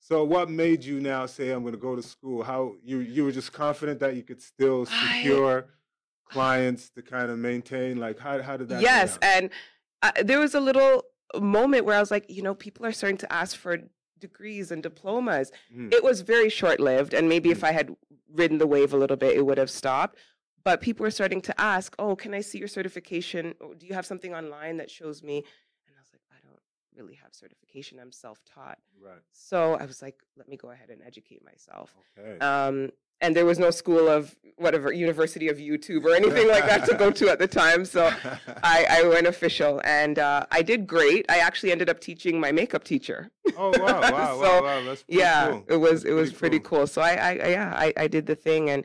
So 0.08 0.24
what 0.24 0.52
made 0.52 0.84
you 0.84 1.00
now 1.00 1.26
say 1.26 1.50
I'm 1.50 1.64
going 1.64 1.74
to 1.74 1.80
go 1.80 1.96
to 1.96 2.04
school? 2.04 2.44
How 2.44 2.76
you 2.84 3.00
you 3.00 3.24
were 3.24 3.32
just 3.32 3.52
confident 3.52 4.00
that 4.02 4.16
you 4.16 4.22
could 4.22 4.40
still 4.40 4.86
I- 4.88 5.18
secure 5.18 5.66
clients 6.26 6.92
to 6.92 7.02
kind 7.02 7.32
of 7.32 7.40
maintain? 7.40 7.98
Like 7.98 8.20
how 8.20 8.40
how 8.44 8.56
did 8.56 8.70
that? 8.70 8.84
yes, 8.84 9.18
and 9.24 9.50
uh, 10.04 10.12
there 10.24 10.40
was 10.40 10.54
a 10.54 10.60
little 10.60 11.06
moment 11.40 11.86
where 11.86 11.98
I 11.98 12.00
was 12.00 12.12
like, 12.12 12.26
you 12.30 12.44
know, 12.44 12.54
people 12.54 12.86
are 12.86 12.92
starting 12.92 13.18
to 13.18 13.34
ask 13.34 13.58
for 13.58 13.80
degrees 14.20 14.70
and 14.70 14.84
diplomas. 14.84 15.52
Mhm. 15.76 15.92
It 15.92 16.04
was 16.04 16.22
very 16.22 16.50
short 16.52 16.80
lived, 16.80 17.16
and 17.16 17.28
maybe 17.28 17.50
if 17.50 17.64
I 17.64 17.72
had 17.72 17.96
ridden 18.32 18.60
the 18.60 18.68
wave 18.68 18.94
a 18.94 18.98
little 18.98 19.18
bit, 19.18 19.36
it 19.36 19.44
would 19.44 19.58
have 19.58 19.72
stopped. 19.72 20.20
But 20.64 20.82
people 20.82 21.04
were 21.04 21.12
starting 21.12 21.42
to 21.42 21.60
ask, 21.60 21.96
"Oh, 21.98 22.16
can 22.16 22.36
I 22.36 22.42
see 22.42 22.60
your 22.60 22.68
certification? 22.68 23.56
Or 23.60 23.74
Do 23.74 23.88
you 23.88 23.96
have 23.96 24.06
something 24.06 24.36
online 24.36 24.78
that 24.78 24.92
shows 24.92 25.24
me?" 25.24 25.38
And 25.88 25.96
I 25.98 26.00
was 26.00 26.12
like, 26.14 26.22
"I 26.32 26.40
don't 26.48 26.62
really 26.96 27.16
have 27.16 27.34
certification. 27.34 28.00
I'm 28.00 28.12
self-taught." 28.12 28.78
right. 29.02 29.22
So 29.32 29.76
I 29.76 29.86
was 29.86 30.02
like, 30.02 30.16
"Let 30.38 30.48
me 30.48 30.58
go 30.58 30.72
ahead 30.72 30.90
and 30.90 31.02
educate 31.06 31.44
myself." 31.44 31.94
Okay. 32.18 32.40
Um, 32.40 32.92
and 33.22 33.36
there 33.36 33.46
was 33.46 33.60
no 33.60 33.72
school 33.72 34.08
of 34.10 34.36
whatever 34.58 34.92
University 34.92 35.48
of 35.48 35.58
YouTube 35.58 36.04
or 36.06 36.14
anything 36.22 36.48
like 36.48 36.66
that 36.66 36.86
to 36.86 36.96
go 36.96 37.12
to 37.12 37.30
at 37.30 37.40
the 37.40 37.48
time. 37.48 37.86
So 37.86 38.12
I, 38.64 38.86
I 39.04 39.08
went 39.08 39.28
official 39.28 39.82
and 39.84 40.20
uh, 40.20 40.46
I 40.52 40.62
did 40.62 40.86
great. 40.88 41.26
I 41.30 41.40
actually 41.40 41.72
ended 41.72 41.90
up 41.90 42.00
teaching 42.00 42.40
my 42.40 42.52
makeup 42.52 42.84
teacher. 42.84 43.32
oh 43.58 43.72
wow 43.80 44.02
wow 44.02 44.12
wow 44.12 44.42
so, 44.42 44.64
wow 44.64 44.84
that's 44.84 45.04
pretty 45.04 45.20
yeah, 45.20 45.50
cool. 45.52 45.66
it 45.70 45.78
was 45.78 46.04
That's 46.04 46.12
it 46.12 46.14
was 46.14 46.34
pretty 46.34 46.60
cool. 46.60 46.88
So 46.88 47.02
I, 47.02 47.14
I 47.14 47.30
I- 47.30 47.50
yeah 47.50 47.74
I, 47.76 47.94
I 47.98 48.08
did 48.08 48.26
the 48.26 48.36
thing 48.36 48.70
and 48.70 48.84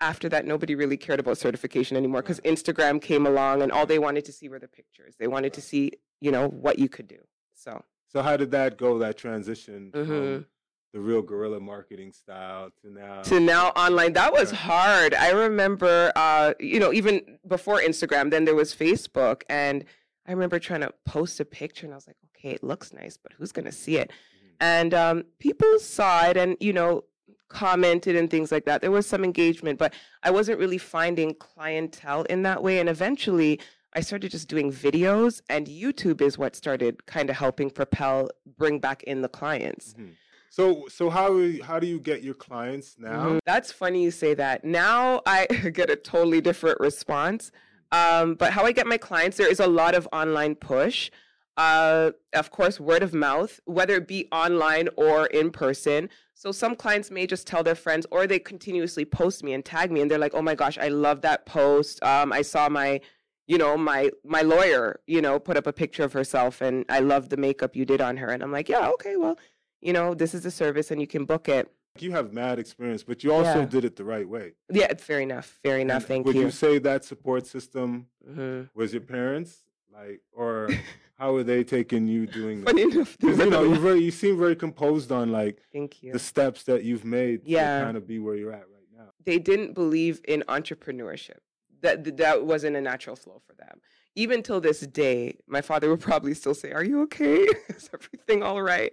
after 0.00 0.28
that 0.28 0.44
nobody 0.44 0.74
really 0.74 0.96
cared 0.96 1.20
about 1.20 1.38
certification 1.38 1.96
anymore 1.96 2.20
because 2.20 2.40
Instagram 2.40 3.00
came 3.00 3.26
along 3.26 3.62
and 3.62 3.72
all 3.72 3.86
they 3.86 3.98
wanted 3.98 4.24
to 4.26 4.32
see 4.32 4.48
were 4.48 4.58
the 4.58 4.68
pictures. 4.68 5.14
They 5.18 5.28
wanted 5.28 5.52
to 5.54 5.60
see 5.60 5.92
you 6.20 6.30
know 6.30 6.48
what 6.48 6.78
you 6.78 6.88
could 6.88 7.08
do. 7.08 7.18
So 7.64 7.82
So 8.12 8.22
how 8.22 8.36
did 8.36 8.50
that 8.52 8.76
go? 8.78 8.98
That 8.98 9.16
transition 9.16 9.90
Mhm. 9.92 10.06
from 10.06 10.46
the 10.92 11.00
real 11.00 11.22
guerrilla 11.22 11.58
marketing 11.60 12.12
style 12.12 12.70
to 12.82 12.90
now? 12.90 13.22
to 13.22 13.40
now 13.40 13.68
online 13.70 14.12
that 14.12 14.32
was 14.32 14.52
hard 14.52 15.12
i 15.14 15.30
remember 15.32 16.12
uh 16.14 16.54
you 16.60 16.78
know 16.78 16.92
even 16.92 17.14
before 17.48 17.78
instagram 17.80 18.30
then 18.30 18.44
there 18.44 18.54
was 18.54 18.72
facebook 18.72 19.42
and 19.48 19.84
i 20.28 20.30
remember 20.30 20.60
trying 20.60 20.82
to 20.82 20.92
post 21.04 21.40
a 21.40 21.44
picture 21.44 21.84
and 21.84 21.92
i 21.92 21.96
was 21.96 22.06
like 22.06 22.16
okay 22.28 22.50
it 22.50 22.62
looks 22.62 22.92
nice 22.92 23.16
but 23.20 23.32
who's 23.36 23.50
going 23.50 23.64
to 23.64 23.72
see 23.72 23.96
it 23.96 24.08
Mhm. 24.12 24.50
and 24.60 24.94
um 24.94 25.24
people 25.40 25.72
saw 25.80 26.26
it 26.30 26.36
and 26.36 26.56
you 26.60 26.72
know 26.72 27.02
commented 27.48 28.14
and 28.14 28.30
things 28.30 28.52
like 28.52 28.64
that 28.64 28.80
there 28.80 28.92
was 28.92 29.04
some 29.04 29.24
engagement 29.24 29.76
but 29.80 29.92
i 30.22 30.30
wasn't 30.30 30.58
really 30.60 30.78
finding 30.78 31.34
clientele 31.34 32.22
in 32.24 32.42
that 32.42 32.62
way 32.62 32.78
and 32.78 32.88
eventually 32.88 33.58
i 33.94 34.00
started 34.00 34.30
just 34.30 34.48
doing 34.48 34.72
videos 34.72 35.40
and 35.48 35.66
youtube 35.66 36.20
is 36.20 36.36
what 36.38 36.54
started 36.56 37.06
kind 37.06 37.30
of 37.30 37.36
helping 37.36 37.70
propel 37.70 38.28
bring 38.58 38.78
back 38.78 39.02
in 39.04 39.22
the 39.22 39.28
clients 39.28 39.94
Mhm. 39.94 40.14
So 40.50 40.86
so 40.88 41.10
how 41.10 41.28
how 41.68 41.78
do 41.80 41.86
you 41.88 41.98
get 41.98 42.22
your 42.22 42.34
clients 42.46 42.94
now? 42.96 43.24
Mhm. 43.26 43.38
That's 43.44 43.72
funny 43.72 44.04
you 44.04 44.12
say 44.12 44.34
that. 44.34 44.64
Now 44.64 45.20
I 45.26 45.46
get 45.80 45.90
a 45.90 45.96
totally 45.96 46.40
different 46.40 46.78
response. 46.78 47.50
Um, 47.90 48.26
but 48.36 48.52
how 48.52 48.62
I 48.64 48.70
get 48.70 48.86
my 48.86 48.96
clients, 49.08 49.36
there 49.36 49.50
is 49.50 49.58
a 49.58 49.66
lot 49.80 49.96
of 49.98 50.08
online 50.12 50.54
push. 50.54 51.10
Uh, 51.56 52.10
of 52.42 52.50
course, 52.50 52.78
word 52.80 53.02
of 53.02 53.12
mouth, 53.14 53.58
whether 53.64 53.94
it 54.00 54.06
be 54.06 54.20
online 54.30 54.88
or 54.96 55.26
in 55.40 55.50
person. 55.50 56.08
So 56.34 56.52
some 56.52 56.74
clients 56.76 57.10
may 57.10 57.26
just 57.26 57.46
tell 57.48 57.62
their 57.64 57.76
friends, 57.86 58.04
or 58.12 58.26
they 58.26 58.38
continuously 58.40 59.04
post 59.04 59.42
me 59.44 59.52
and 59.54 59.64
tag 59.64 59.90
me, 59.90 60.00
and 60.02 60.08
they're 60.10 60.24
like, 60.26 60.34
"Oh 60.34 60.42
my 60.50 60.54
gosh, 60.62 60.78
I 60.78 60.88
love 61.06 61.18
that 61.22 61.46
post. 61.46 62.00
Um, 62.02 62.32
I 62.32 62.42
saw 62.42 62.68
my, 62.68 63.00
you 63.46 63.58
know, 63.58 63.76
my 63.76 64.10
my 64.24 64.42
lawyer, 64.42 65.00
you 65.06 65.20
know, 65.20 65.38
put 65.38 65.56
up 65.56 65.66
a 65.66 65.72
picture 65.72 66.04
of 66.04 66.12
herself, 66.12 66.60
and 66.60 66.84
I 66.88 67.00
love 67.00 67.28
the 67.28 67.36
makeup 67.36 67.76
you 67.76 67.84
did 67.84 68.00
on 68.00 68.16
her." 68.18 68.28
And 68.28 68.42
I'm 68.42 68.52
like, 68.52 68.68
"Yeah, 68.68 68.88
okay, 68.90 69.16
well, 69.16 69.38
you 69.80 69.92
know, 69.92 70.14
this 70.14 70.34
is 70.34 70.44
a 70.46 70.50
service, 70.50 70.90
and 70.90 71.00
you 71.00 71.06
can 71.06 71.24
book 71.24 71.48
it." 71.48 71.68
You 72.00 72.10
have 72.12 72.32
mad 72.32 72.58
experience, 72.58 73.04
but 73.04 73.22
you 73.22 73.32
also 73.32 73.60
Yeah. 73.60 73.66
did 73.66 73.84
it 73.84 73.94
the 73.96 74.04
right 74.04 74.28
way. 74.28 74.54
Yeah, 74.70 74.92
fair 74.94 75.20
enough. 75.20 75.58
Fair 75.62 75.78
enough. 75.78 76.02
And 76.02 76.08
Thank 76.08 76.26
would 76.26 76.34
you. 76.34 76.40
Would 76.40 76.46
you 76.46 76.50
say 76.50 76.78
that 76.78 77.04
support 77.04 77.46
system 77.46 78.06
Mhm. 78.28 78.68
was 78.74 78.92
your 78.92 79.02
parents, 79.02 79.62
like, 79.92 80.20
or 80.32 80.68
how 81.18 81.34
were 81.34 81.44
they 81.44 81.62
taking 81.62 82.08
you 82.08 82.26
doing 82.26 82.60
that? 82.64 82.70
Funny 82.70 82.82
enough, 82.82 83.16
they 83.18 83.28
Because 83.28 83.38
were 83.38 83.44
you 83.44 83.50
know 83.50 83.62
you 83.64 83.78
very 83.78 84.00
you 84.00 84.10
seem 84.10 84.36
very 84.38 84.56
composed 84.56 85.12
on 85.12 85.30
like 85.30 85.60
Thank 85.72 86.02
you. 86.02 86.12
the 86.12 86.18
steps 86.18 86.64
that 86.64 86.82
you've 86.82 87.04
made 87.04 87.42
Yeah. 87.44 87.78
to 87.78 87.84
kind 87.84 87.96
of 87.96 88.08
be 88.08 88.18
where 88.18 88.34
you're 88.34 88.52
at 88.52 88.66
right 88.68 88.88
now. 88.96 89.12
they 89.24 89.38
didn't 89.38 89.74
believe 89.74 90.20
in 90.26 90.42
entrepreneurship. 90.48 91.38
That 91.84 92.16
that 92.16 92.46
wasn't 92.46 92.76
a 92.76 92.80
natural 92.80 93.14
flow 93.14 93.42
for 93.46 93.54
them. 93.54 93.80
Even 94.16 94.42
till 94.42 94.60
this 94.60 94.80
day, 94.80 95.36
my 95.46 95.60
father 95.60 95.90
would 95.90 96.00
probably 96.00 96.32
still 96.32 96.54
say, 96.54 96.72
"Are 96.72 96.82
you 96.82 97.02
okay? 97.02 97.46
Is 97.68 97.90
everything 97.92 98.42
all 98.42 98.62
right?" 98.62 98.90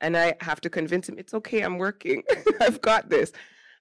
And 0.00 0.16
I 0.16 0.36
have 0.40 0.60
to 0.60 0.70
convince 0.70 1.08
him, 1.08 1.18
"It's 1.18 1.34
okay. 1.34 1.62
I'm 1.62 1.78
working. 1.78 2.22
I've 2.60 2.80
got 2.80 3.10
this." 3.10 3.32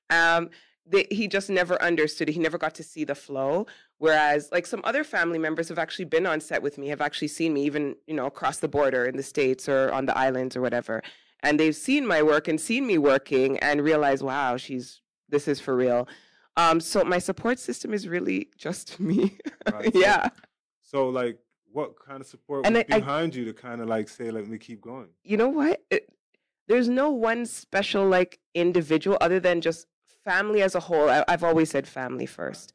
Um, 0.10 0.50
they, 0.90 1.06
he 1.12 1.28
just 1.28 1.50
never 1.52 1.80
understood. 1.82 2.30
it. 2.30 2.34
He 2.34 2.40
never 2.40 2.58
got 2.58 2.74
to 2.76 2.84
see 2.84 3.04
the 3.04 3.14
flow. 3.14 3.68
Whereas, 4.00 4.50
like 4.52 4.66
some 4.66 4.82
other 4.84 5.04
family 5.04 5.38
members 5.38 5.70
have 5.70 5.78
actually 5.78 6.06
been 6.06 6.26
on 6.26 6.42
set 6.42 6.64
with 6.64 6.80
me, 6.80 6.88
have 6.88 7.02
actually 7.02 7.28
seen 7.28 7.54
me, 7.54 7.64
even 7.64 7.96
you 8.08 8.16
know, 8.16 8.26
across 8.26 8.58
the 8.58 8.68
border 8.68 9.06
in 9.06 9.18
the 9.18 9.24
states 9.24 9.70
or 9.70 9.92
on 9.92 10.08
the 10.08 10.18
islands 10.18 10.56
or 10.56 10.62
whatever, 10.62 11.04
and 11.44 11.60
they've 11.60 11.76
seen 11.76 12.08
my 12.08 12.24
work 12.24 12.48
and 12.48 12.60
seen 12.60 12.88
me 12.88 12.98
working 12.98 13.60
and 13.60 13.84
realized, 13.84 14.24
"Wow, 14.24 14.58
she's 14.58 15.02
this 15.30 15.48
is 15.48 15.60
for 15.60 15.76
real." 15.76 16.08
Um, 16.58 16.80
so 16.80 17.04
my 17.06 17.20
support 17.20 17.60
system 17.60 17.94
is 17.94 18.08
really 18.08 18.50
just 18.58 19.00
me. 19.08 19.38
Right, 19.72 19.92
yeah. 19.94 20.30
So 20.82 21.08
like, 21.10 21.38
what 21.72 21.94
kind 22.04 22.20
of 22.22 22.28
support 22.28 22.66
And 22.66 22.76
was 22.76 22.84
I- 22.90 22.96
I- 22.96 23.00
behind 23.00 23.36
you 23.36 23.46
to 23.46 23.54
kind 23.54 23.80
of 23.82 23.88
like 23.88 24.10
say, 24.10 24.32
let 24.32 24.48
me 24.48 24.58
keep 24.58 24.82
going? 24.82 25.08
You 25.24 25.38
know 25.38 25.50
what? 25.50 25.84
It, 25.90 26.10
there's 26.68 26.90
no 26.90 27.10
one 27.12 27.46
special 27.46 28.08
like 28.08 28.40
individual 28.54 29.18
other 29.22 29.40
than 29.40 29.62
just 29.62 29.88
family 30.26 30.62
as 30.62 30.76
a 30.76 30.80
whole. 30.82 31.10
I, 31.10 31.24
I've 31.28 31.44
always 31.44 31.70
said 31.70 31.88
family 31.88 32.26
first. 32.26 32.74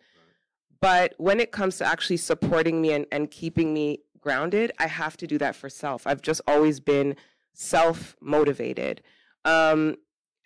But 0.81 1.15
when 1.19 1.39
it 1.41 1.53
comes 1.53 1.77
to 1.79 1.85
actually 1.85 2.17
supporting 2.17 2.81
me 2.81 2.93
and, 2.93 3.07
and 3.12 3.31
keeping 3.31 3.73
me 3.75 3.99
grounded, 4.21 4.73
I 4.79 4.87
have 4.87 5.17
to 5.19 5.27
do 5.27 5.39
that 5.39 5.55
for 5.55 5.69
self. 5.69 6.07
I've 6.07 6.23
just 6.23 6.41
always 6.47 6.81
been 6.81 7.17
self 7.53 8.17
motivated. 8.21 9.03
Um, 9.45 9.97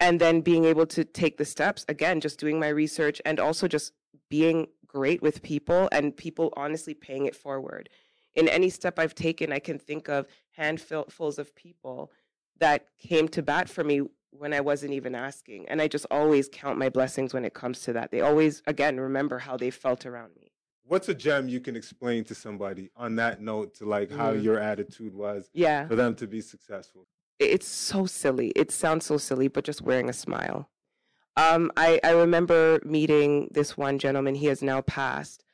and 0.01 0.21
then 0.21 0.41
being 0.41 0.65
able 0.65 0.87
to 0.87 1.05
take 1.05 1.39
the 1.39 1.45
steps, 1.45 1.85
again, 1.89 2.21
just 2.21 2.39
doing 2.39 2.59
my 2.61 2.69
research 2.69 3.21
and 3.25 3.41
also 3.41 3.67
just 3.69 3.93
being 4.29 4.67
great 4.87 5.23
with 5.23 5.43
people 5.43 5.89
and 5.93 6.17
people 6.17 6.53
honestly 6.57 6.95
paying 6.95 7.27
it 7.27 7.37
forward. 7.37 7.89
In 8.35 8.49
any 8.49 8.69
step 8.69 8.99
I've 8.99 9.15
taken, 9.15 9.53
I 9.53 9.59
can 9.59 9.79
think 9.79 10.09
of 10.09 10.27
handfuls 10.51 11.39
of 11.39 11.55
people 11.55 12.13
that 12.59 12.87
came 12.99 13.29
to 13.29 13.43
bat 13.43 13.69
for 13.69 13.85
me 13.85 14.03
when 14.31 14.53
I 14.53 14.61
wasn't 14.61 14.93
even 14.93 15.15
asking. 15.15 15.67
And 15.69 15.81
I 15.81 15.89
just 15.89 16.07
always 16.11 16.49
count 16.53 16.79
my 16.79 16.91
blessings 16.91 17.33
when 17.33 17.45
it 17.45 17.55
comes 17.55 17.81
to 17.83 17.93
that. 17.95 18.11
They 18.11 18.21
always, 18.21 18.63
again, 18.67 19.01
remember 19.01 19.39
how 19.39 19.57
they 19.57 19.71
felt 19.71 20.05
around 20.05 20.33
me. 20.37 20.53
What's 20.85 21.09
a 21.09 21.15
gem 21.15 21.49
you 21.49 21.61
can 21.61 21.75
explain 21.75 22.25
to 22.25 22.35
somebody 22.35 22.91
on 22.95 23.17
that 23.17 23.41
note 23.41 23.75
to 23.77 23.87
like 23.87 24.11
how 24.11 24.33
Mhm. 24.35 24.43
your 24.43 24.59
attitude 24.59 25.15
was 25.15 25.51
Yeah. 25.53 25.89
for 25.89 25.97
them 25.97 26.15
to 26.17 26.27
be 26.27 26.41
successful? 26.41 27.09
It- 27.39 27.51
it's 27.51 27.69
so 27.69 28.07
silly. 28.07 28.49
It 28.57 28.71
sounds 28.71 29.07
so 29.07 29.17
silly, 29.19 29.49
but 29.49 29.65
just 29.65 29.83
wearing 29.83 30.09
a 30.09 30.13
smile. 30.13 30.69
Um, 31.37 31.71
I, 31.77 32.01
I 32.03 32.13
remember 32.13 32.81
meeting 32.85 33.49
this 33.51 33.77
one 33.77 33.99
gentleman, 33.99 34.35
he 34.37 34.47
has 34.47 34.63
now 34.63 34.81
passed. 34.81 35.45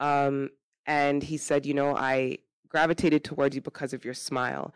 Um, 0.00 0.50
and 0.86 1.22
he 1.22 1.36
said, 1.36 1.64
You 1.66 1.74
know, 1.74 1.94
I 1.96 2.38
gravitated 2.68 3.24
towards 3.24 3.54
you 3.54 3.62
because 3.62 3.92
of 3.92 4.04
your 4.04 4.14
smile. 4.14 4.74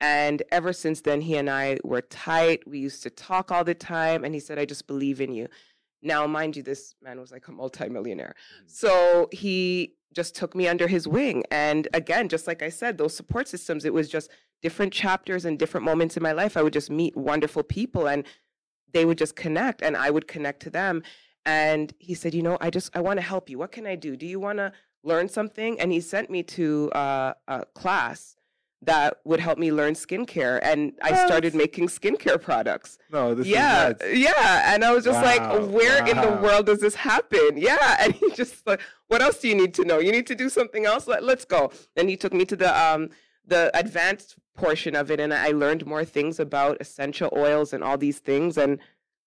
And 0.00 0.42
ever 0.52 0.72
since 0.72 1.00
then, 1.00 1.20
he 1.20 1.36
and 1.36 1.50
I 1.50 1.78
were 1.84 2.00
tight. 2.02 2.66
We 2.66 2.78
used 2.78 3.02
to 3.02 3.10
talk 3.10 3.50
all 3.50 3.64
the 3.64 3.74
time. 3.74 4.24
And 4.24 4.32
he 4.34 4.40
said, 4.40 4.58
I 4.58 4.64
just 4.64 4.86
believe 4.86 5.20
in 5.20 5.32
you. 5.32 5.48
Now, 6.02 6.26
mind 6.26 6.56
you, 6.56 6.62
this 6.62 6.94
man 7.02 7.18
was 7.20 7.32
like 7.32 7.48
a 7.48 7.52
multimillionaire. 7.52 8.34
Mhm. 8.62 8.70
So 8.70 9.28
he 9.32 9.94
just 10.14 10.36
took 10.36 10.54
me 10.54 10.68
under 10.68 10.86
his 10.86 11.08
wing. 11.08 11.42
And 11.50 11.88
again, 11.92 12.28
just 12.28 12.46
like 12.46 12.62
I 12.62 12.68
said, 12.68 12.96
those 12.96 13.14
support 13.16 13.48
systems, 13.48 13.84
it 13.84 13.92
was 13.92 14.08
just 14.08 14.30
different 14.62 14.92
chapters 14.92 15.44
and 15.44 15.58
different 15.58 15.84
moments 15.84 16.16
in 16.16 16.22
my 16.22 16.32
life. 16.32 16.56
I 16.56 16.62
would 16.62 16.72
just 16.72 16.90
meet 16.90 17.16
wonderful 17.16 17.62
people 17.62 18.08
and 18.08 18.24
they 18.92 19.04
would 19.04 19.18
just 19.18 19.36
connect 19.36 19.82
and 19.82 19.96
I 19.96 20.10
would 20.10 20.26
connect 20.28 20.60
to 20.62 20.70
them. 20.70 21.02
And 21.46 21.92
he 21.98 22.14
said, 22.14 22.34
You 22.34 22.42
know, 22.42 22.58
I 22.60 22.70
just, 22.70 22.94
I 22.96 23.00
want 23.00 23.18
to 23.18 23.22
help 23.22 23.48
you. 23.48 23.58
What 23.58 23.72
can 23.72 23.86
I 23.86 23.94
do? 23.94 24.16
Do 24.16 24.26
you 24.26 24.40
want 24.40 24.58
to 24.58 24.72
learn 25.02 25.28
something? 25.28 25.80
And 25.80 25.92
he 25.92 26.00
sent 26.00 26.30
me 26.30 26.42
to 26.44 26.90
uh, 26.92 27.34
a 27.46 27.64
class 27.74 28.36
that 28.82 29.18
would 29.24 29.40
help 29.40 29.58
me 29.58 29.72
learn 29.72 29.94
skincare. 29.94 30.60
And 30.62 30.92
I 31.02 31.26
started 31.26 31.54
making 31.54 31.88
skincare 31.88 32.40
products 32.40 32.98
No, 33.10 33.34
this 33.34 33.46
yeah, 33.46 33.92
is 34.00 34.18
yeah. 34.18 34.72
And 34.72 34.84
I 34.84 34.92
was 34.92 35.04
just 35.04 35.20
Wow, 35.20 35.58
like, 35.58 35.70
where 35.72 36.06
in 36.06 36.16
the 36.16 36.40
world 36.42 36.66
does 36.66 36.80
this 36.80 36.94
happen? 36.94 37.56
Yeah. 37.56 37.96
And 37.98 38.12
he 38.14 38.30
just 38.32 38.66
like, 38.66 38.80
what 39.08 39.20
else 39.20 39.40
do 39.40 39.48
you 39.48 39.56
need 39.56 39.74
to 39.74 39.84
know? 39.84 39.98
You 39.98 40.12
need 40.12 40.26
to 40.28 40.34
do 40.34 40.48
something 40.48 40.86
else? 40.86 41.06
Let, 41.08 41.24
let's 41.24 41.44
go. 41.44 41.72
And 41.96 42.08
he 42.08 42.16
took 42.16 42.32
me 42.32 42.44
to 42.44 42.56
the 42.56 42.70
um 42.80 43.10
the 43.44 43.70
advanced 43.76 44.36
portion 44.58 44.94
of 44.96 45.10
it 45.10 45.20
and 45.20 45.32
I 45.32 45.48
learned 45.48 45.86
more 45.86 46.04
things 46.04 46.38
about 46.40 46.76
essential 46.80 47.30
oils 47.36 47.72
and 47.72 47.82
all 47.84 47.96
these 47.98 48.18
things 48.18 48.58
and 48.58 48.78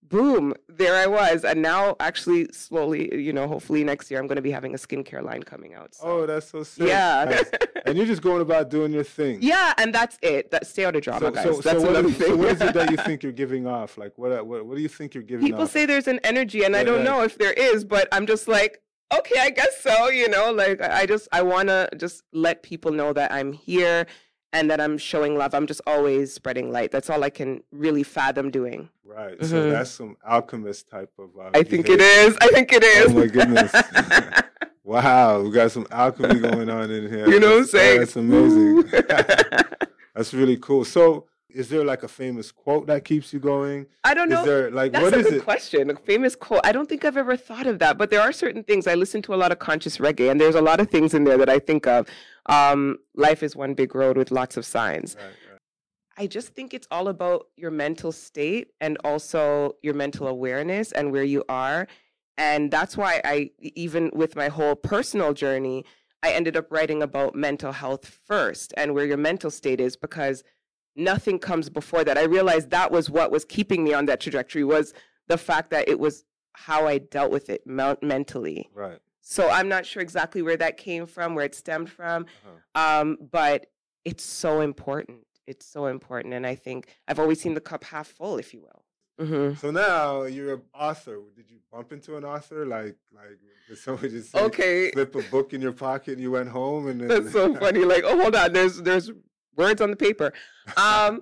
boom, 0.03 0.53
there 0.67 0.95
I 0.95 1.07
was. 1.07 1.45
And 1.45 1.61
now 1.61 1.95
actually 2.01 2.51
slowly, 2.51 3.03
you 3.17 3.31
know, 3.31 3.47
hopefully 3.47 3.83
next 3.83 4.11
year 4.11 4.19
I'm 4.19 4.27
gonna 4.27 4.41
be 4.41 4.51
having 4.51 4.73
a 4.73 4.77
skincare 4.77 5.23
line 5.23 5.43
coming 5.43 5.73
out. 5.73 5.95
So. 5.95 6.03
Oh, 6.05 6.25
that's 6.25 6.49
so 6.49 6.63
sick. 6.63 6.87
yeah. 6.87 7.25
Nice. 7.29 7.49
and 7.85 7.97
you're 7.97 8.05
just 8.07 8.21
going 8.21 8.41
about 8.41 8.69
doing 8.69 8.91
your 8.91 9.05
thing. 9.05 9.39
yeah, 9.53 9.73
and 9.77 9.95
that's 9.95 10.17
it. 10.21 10.51
That 10.51 10.67
stay 10.67 10.83
out 10.85 10.95
of 10.97 11.01
drama, 11.01 11.27
So, 11.27 11.31
guys. 11.31 11.43
so, 11.43 11.51
so, 11.53 11.61
that's 11.61 11.81
what 11.81 11.89
another 11.91 12.09
is, 12.09 12.17
thing. 12.17 12.27
so 12.27 12.35
what 12.35 12.49
is 12.49 12.61
it 12.61 12.73
that 12.73 12.91
you 12.91 12.97
think 13.07 13.23
you're 13.23 13.31
giving 13.31 13.65
off? 13.67 13.97
Like, 13.97 14.17
what, 14.17 14.45
what, 14.45 14.65
what 14.65 14.75
do 14.75 14.81
you 14.81 14.89
think 14.89 15.13
you're 15.13 15.23
giving 15.23 15.45
people 15.45 15.63
off? 15.63 15.71
say 15.71 15.85
there's 15.85 16.07
an 16.07 16.19
energy 16.23 16.63
and 16.65 16.75
i 16.75 16.83
don't 16.83 17.03
know 17.05 17.23
if 17.23 17.37
there 17.37 17.53
is 17.53 17.85
but 17.85 18.07
i'm 18.11 18.25
just 18.25 18.47
like 18.47 18.81
okay 19.17 19.39
i 19.39 19.49
guess 19.49 19.79
so 19.81 20.09
you 20.09 20.27
know 20.27 20.51
like 20.51 20.81
i 20.81 21.01
I 21.01 21.05
just 21.05 21.27
i 21.31 21.41
want 21.41 21.67
to 21.69 21.89
just 21.97 22.23
let 22.33 22.63
people 22.63 22.91
know 22.91 23.13
that 23.13 23.31
i'm 23.31 23.53
here 23.53 24.05
and 24.53 24.69
that 24.69 24.79
i'm 24.81 24.97
showing 24.97 25.37
love 25.37 25.53
i'm 25.53 25.67
just 25.67 25.81
always 25.87 26.33
spreading 26.33 26.71
light 26.71 26.91
that's 26.91 27.09
all 27.09 27.23
i 27.23 27.29
can 27.29 27.61
really 27.71 28.03
fathom 28.03 28.49
doing 28.51 28.89
Right. 29.03 29.43
So 29.43 29.55
Mhm. 29.65 29.69
that's 29.71 29.91
some 29.91 30.15
alchemist 30.25 30.89
type 30.89 31.11
of. 31.19 31.29
Uh, 31.37 31.49
i 31.53 31.63
think 31.63 31.89
it 31.89 31.97
behavior. 31.99 32.29
is 32.29 32.37
i 32.41 32.47
think 32.47 32.71
it 32.71 32.81
is 32.83 33.11
Oh 33.11 33.13
my 33.13 33.27
goodness. 33.27 33.73
Wow, 34.83 35.41
we 35.41 35.51
got 35.51 35.71
some 35.71 35.85
alchemy 35.91 36.39
going 36.39 36.69
on 36.69 36.89
in 36.89 37.07
here. 37.09 37.29
you 37.29 37.39
know 37.39 37.51
what 37.51 37.57
i'm 37.59 37.65
saying 37.65 37.99
That's 37.99 38.15
amazing. 38.15 38.83
That's 40.15 40.33
really 40.33 40.57
cool. 40.57 40.83
So, 40.83 41.27
is 41.53 41.69
there 41.69 41.83
like 41.83 42.03
a 42.03 42.07
famous 42.07 42.51
quote 42.51 42.87
that 42.87 43.05
keeps 43.05 43.33
you 43.33 43.39
going? 43.39 43.85
i 44.03 44.13
don't 44.13 44.29
know 44.29 44.41
Is 44.41 44.45
there 44.45 44.71
like 44.71 44.91
That's 44.91 45.03
what 45.03 45.13
a 45.13 45.17
is 45.19 45.25
good 45.25 45.33
it? 45.35 45.43
question. 45.43 45.89
A 45.89 45.95
famous 45.95 46.35
quote. 46.35 46.61
I 46.63 46.71
don't 46.71 46.87
think 46.89 47.05
I've 47.05 47.17
ever 47.17 47.35
thought 47.37 47.67
of 47.67 47.79
that, 47.79 47.97
but 47.97 48.09
there 48.09 48.21
are 48.21 48.31
certain 48.31 48.63
things. 48.63 48.87
I 48.87 48.95
listen 48.95 49.21
to 49.23 49.33
a 49.33 49.39
lot 49.43 49.51
of 49.51 49.59
conscious 49.59 49.97
reggae, 49.97 50.29
and 50.31 50.39
there's 50.39 50.55
a 50.55 50.61
lot 50.61 50.79
of 50.79 50.89
things 50.89 51.13
in 51.13 51.23
there 51.23 51.37
that 51.37 51.49
I 51.49 51.59
think 51.59 51.87
of. 51.87 52.07
Um, 52.47 52.97
life 53.15 53.43
is 53.43 53.55
one 53.55 53.73
big 53.73 53.93
road 53.95 54.17
with 54.17 54.31
lots 54.31 54.57
of 54.57 54.65
signs. 54.65 55.15
Right, 55.15 55.25
right. 55.25 55.59
I 56.17 56.27
just 56.27 56.49
think 56.49 56.73
it's 56.73 56.87
all 56.91 57.07
about 57.07 57.47
your 57.55 57.71
mental 57.71 58.11
state 58.11 58.69
and 58.81 58.97
also 59.03 59.75
your 59.81 59.93
mental 59.93 60.27
awareness 60.27 60.91
and 60.91 61.11
where 61.11 61.23
you 61.23 61.43
are. 61.49 61.87
And 62.37 62.71
that's 62.71 62.97
why 62.97 63.21
I, 63.23 63.51
even 63.59 64.09
with 64.13 64.35
my 64.35 64.47
whole 64.49 64.75
personal 64.75 65.33
journey, 65.33 65.85
I 66.23 66.31
ended 66.31 66.55
up 66.57 66.71
writing 66.71 67.01
about 67.01 67.35
mental 67.35 67.71
health 67.71 68.19
first 68.27 68.73
and 68.77 68.93
where 68.93 69.05
your 69.05 69.17
mental 69.17 69.49
state 69.51 69.79
is 69.79 69.95
because 69.95 70.43
nothing 70.95 71.39
comes 71.39 71.69
before 71.69 72.03
that. 72.03 72.17
I 72.17 72.23
realized 72.23 72.69
that 72.71 72.91
was 72.91 73.09
what 73.09 73.31
was 73.31 73.45
keeping 73.45 73.83
me 73.83 73.93
on 73.93 74.05
that 74.07 74.19
trajectory 74.19 74.63
was 74.63 74.93
the 75.27 75.37
fact 75.37 75.69
that 75.71 75.87
it 75.87 75.99
was 75.99 76.25
how 76.53 76.87
I 76.87 76.97
dealt 76.97 77.31
with 77.31 77.49
it 77.49 77.65
mentally. 77.65 78.69
Right. 78.73 78.99
So 79.21 79.49
I'm 79.49 79.69
not 79.69 79.85
sure 79.85 80.01
exactly 80.01 80.41
where 80.41 80.57
that 80.57 80.77
came 80.77 81.05
from, 81.05 81.35
where 81.35 81.45
it 81.45 81.55
stemmed 81.55 81.89
from, 81.89 82.25
Uh-huh. 82.45 82.99
um, 83.01 83.17
but 83.31 83.67
it's 84.03 84.23
so 84.23 84.61
important. 84.61 85.19
It's 85.47 85.65
so 85.65 85.85
important, 85.87 86.33
and 86.33 86.45
I 86.45 86.55
think 86.55 86.87
I've 87.07 87.19
always 87.19 87.39
seen 87.41 87.53
the 87.53 87.61
cup 87.61 87.83
half 87.83 88.07
full, 88.07 88.37
if 88.37 88.53
you 88.53 88.61
will. 88.61 89.25
hmm 89.25 89.53
So 89.55 89.71
now 89.71 90.23
you're 90.23 90.53
an 90.55 90.61
author. 90.73 91.19
Did 91.35 91.49
you 91.49 91.57
bump 91.71 91.91
into 91.93 92.17
an 92.17 92.23
author? 92.23 92.65
Like, 92.65 92.95
like 93.13 93.37
did 93.67 93.77
somebody 93.77 94.09
just 94.09 94.31
say, 94.31 94.39
Okay, 94.39 94.91
slip 94.91 95.15
a 95.15 95.21
book 95.23 95.53
in 95.53 95.61
your 95.61 95.71
pocket 95.73 96.13
and 96.13 96.21
you 96.21 96.31
went 96.31 96.49
home 96.49 96.87
and 96.87 96.99
then 97.01 97.07
that's 97.07 97.31
so 97.31 97.53
funny. 97.55 97.85
Like, 97.85 98.03
oh, 98.05 98.19
hold 98.21 98.35
on, 98.35 98.53
there's 98.53 98.81
there's 98.81 99.11
words 99.55 99.81
on 99.81 99.89
the 99.89 99.97
paper. 99.97 100.33
Um, 100.77 101.21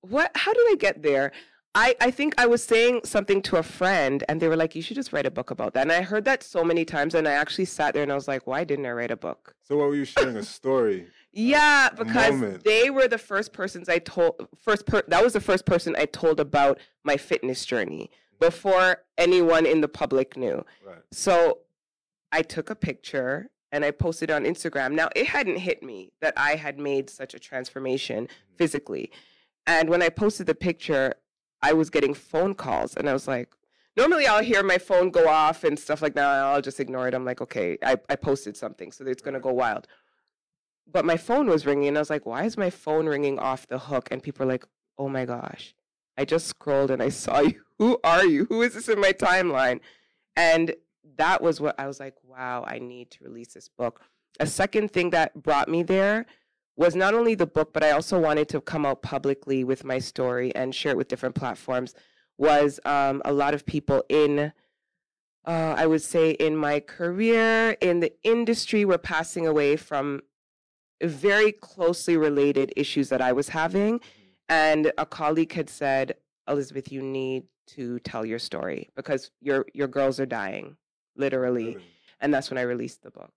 what? 0.00 0.30
How 0.34 0.52
did 0.52 0.66
I 0.70 0.76
get 0.78 1.02
there? 1.02 1.32
I, 1.74 1.94
I 2.00 2.10
think 2.10 2.34
I 2.38 2.46
was 2.46 2.64
saying 2.64 3.02
something 3.04 3.42
to 3.42 3.56
a 3.56 3.62
friend, 3.62 4.24
and 4.28 4.40
they 4.40 4.48
were 4.48 4.56
like, 4.56 4.74
"You 4.74 4.82
should 4.82 4.96
just 4.96 5.12
write 5.12 5.26
a 5.26 5.30
book 5.30 5.50
about 5.50 5.74
that." 5.74 5.82
And 5.82 5.92
I 5.92 6.02
heard 6.02 6.24
that 6.24 6.42
so 6.42 6.64
many 6.64 6.84
times, 6.84 7.14
and 7.14 7.28
I 7.28 7.32
actually 7.32 7.66
sat 7.66 7.94
there 7.94 8.02
and 8.02 8.10
I 8.10 8.14
was 8.14 8.26
like, 8.26 8.46
"Why 8.46 8.64
didn't 8.64 8.86
I 8.86 8.92
write 8.92 9.10
a 9.10 9.16
book?" 9.16 9.54
So 9.62 9.76
what 9.76 9.88
were 9.88 9.94
you 9.94 10.04
sharing 10.04 10.36
a 10.36 10.42
story? 10.42 11.08
Yeah, 11.32 11.88
a 11.88 12.04
because 12.04 12.32
moment. 12.32 12.64
they 12.64 12.90
were 12.90 13.06
the 13.06 13.18
first 13.18 13.52
persons 13.52 13.88
I 13.88 13.98
told 13.98 14.48
first 14.58 14.86
per, 14.86 15.02
that 15.08 15.22
was 15.22 15.34
the 15.34 15.40
first 15.40 15.66
person 15.66 15.94
I 15.96 16.06
told 16.06 16.40
about 16.40 16.78
my 17.04 17.16
fitness 17.16 17.64
journey 17.64 18.10
before 18.40 19.02
anyone 19.16 19.66
in 19.66 19.80
the 19.80 19.88
public 19.88 20.36
knew. 20.36 20.64
Right. 20.84 21.02
So 21.12 21.58
I 22.32 22.42
took 22.42 22.70
a 22.70 22.74
picture 22.74 23.50
and 23.72 23.84
I 23.84 23.90
posted 23.90 24.30
it 24.30 24.32
on 24.32 24.44
Instagram. 24.44 24.92
Now 24.92 25.08
it 25.14 25.26
hadn't 25.26 25.58
hit 25.58 25.82
me 25.82 26.12
that 26.20 26.34
I 26.36 26.56
had 26.56 26.78
made 26.78 27.10
such 27.10 27.34
a 27.34 27.38
transformation 27.38 28.24
mm-hmm. 28.24 28.56
physically. 28.56 29.10
And 29.66 29.90
when 29.90 30.02
I 30.02 30.08
posted 30.08 30.46
the 30.46 30.54
picture, 30.54 31.14
I 31.60 31.72
was 31.72 31.90
getting 31.90 32.14
phone 32.14 32.54
calls, 32.54 32.96
and 32.96 33.08
I 33.08 33.12
was 33.12 33.28
like, 33.28 33.52
normally 33.96 34.26
I'll 34.26 34.42
hear 34.42 34.62
my 34.62 34.78
phone 34.78 35.10
go 35.10 35.28
off 35.28 35.64
and 35.64 35.78
stuff 35.78 36.00
like 36.00 36.14
that. 36.14 36.26
I'll 36.26 36.62
just 36.62 36.80
ignore 36.80 37.08
it. 37.08 37.14
I'm 37.14 37.24
like, 37.24 37.40
okay, 37.40 37.76
I, 37.82 37.96
I 38.08 38.16
posted 38.16 38.56
something, 38.56 38.92
so 38.92 39.04
it's 39.06 39.22
gonna 39.22 39.40
go 39.40 39.52
wild. 39.52 39.86
But 40.90 41.04
my 41.04 41.16
phone 41.16 41.48
was 41.48 41.66
ringing, 41.66 41.88
and 41.88 41.98
I 41.98 42.00
was 42.00 42.10
like, 42.10 42.24
why 42.24 42.44
is 42.44 42.56
my 42.56 42.70
phone 42.70 43.06
ringing 43.06 43.38
off 43.38 43.66
the 43.66 43.78
hook? 43.78 44.08
And 44.10 44.22
people 44.22 44.44
are 44.44 44.48
like, 44.48 44.64
oh 44.96 45.08
my 45.08 45.24
gosh, 45.24 45.74
I 46.16 46.24
just 46.24 46.46
scrolled 46.46 46.90
and 46.90 47.02
I 47.02 47.10
saw 47.10 47.40
you. 47.40 47.60
Who 47.78 47.98
are 48.02 48.24
you? 48.24 48.46
Who 48.46 48.62
is 48.62 48.74
this 48.74 48.88
in 48.88 49.00
my 49.00 49.12
timeline? 49.12 49.80
And 50.34 50.74
that 51.16 51.42
was 51.42 51.60
what 51.60 51.78
I 51.78 51.86
was 51.86 52.00
like, 52.00 52.14
wow, 52.24 52.64
I 52.66 52.78
need 52.78 53.10
to 53.12 53.24
release 53.24 53.54
this 53.54 53.68
book. 53.68 54.02
A 54.40 54.46
second 54.46 54.90
thing 54.92 55.10
that 55.10 55.42
brought 55.42 55.68
me 55.68 55.82
there 55.82 56.26
was 56.76 56.94
not 56.94 57.14
only 57.14 57.34
the 57.34 57.46
book, 57.46 57.72
but 57.72 57.82
I 57.82 57.90
also 57.90 58.18
wanted 58.18 58.48
to 58.50 58.60
come 58.60 58.86
out 58.86 59.02
publicly 59.02 59.64
with 59.64 59.84
my 59.84 59.98
story 59.98 60.54
and 60.54 60.74
share 60.74 60.92
it 60.92 60.98
with 60.98 61.08
different 61.08 61.34
platforms. 61.34 61.94
Was 62.38 62.78
um, 62.84 63.20
a 63.24 63.32
lot 63.32 63.52
of 63.52 63.66
people 63.66 64.04
in, 64.08 64.52
uh, 65.44 65.74
I 65.76 65.86
would 65.86 66.02
say, 66.02 66.30
in 66.30 66.56
my 66.56 66.78
career, 66.78 67.76
in 67.80 67.98
the 67.98 68.12
industry, 68.22 68.84
were 68.84 68.98
passing 68.98 69.46
away 69.46 69.74
from 69.74 70.20
very 71.02 71.50
closely 71.50 72.16
related 72.16 72.72
issues 72.76 73.08
that 73.08 73.20
I 73.20 73.32
was 73.32 73.48
having. 73.48 74.00
And 74.48 74.92
a 74.98 75.04
colleague 75.04 75.52
had 75.52 75.68
said, 75.68 76.14
Elizabeth, 76.46 76.92
you 76.92 77.02
need 77.02 77.44
to 77.68 77.98
tell 78.00 78.24
your 78.24 78.38
story 78.38 78.88
because 78.96 79.30
your 79.40 79.66
your 79.74 79.88
girls 79.88 80.18
are 80.18 80.26
dying, 80.26 80.76
literally. 81.18 81.76
And 82.20 82.32
that's 82.32 82.50
when 82.50 82.58
I 82.58 82.62
released 82.62 83.02
the 83.02 83.10
book. 83.10 83.32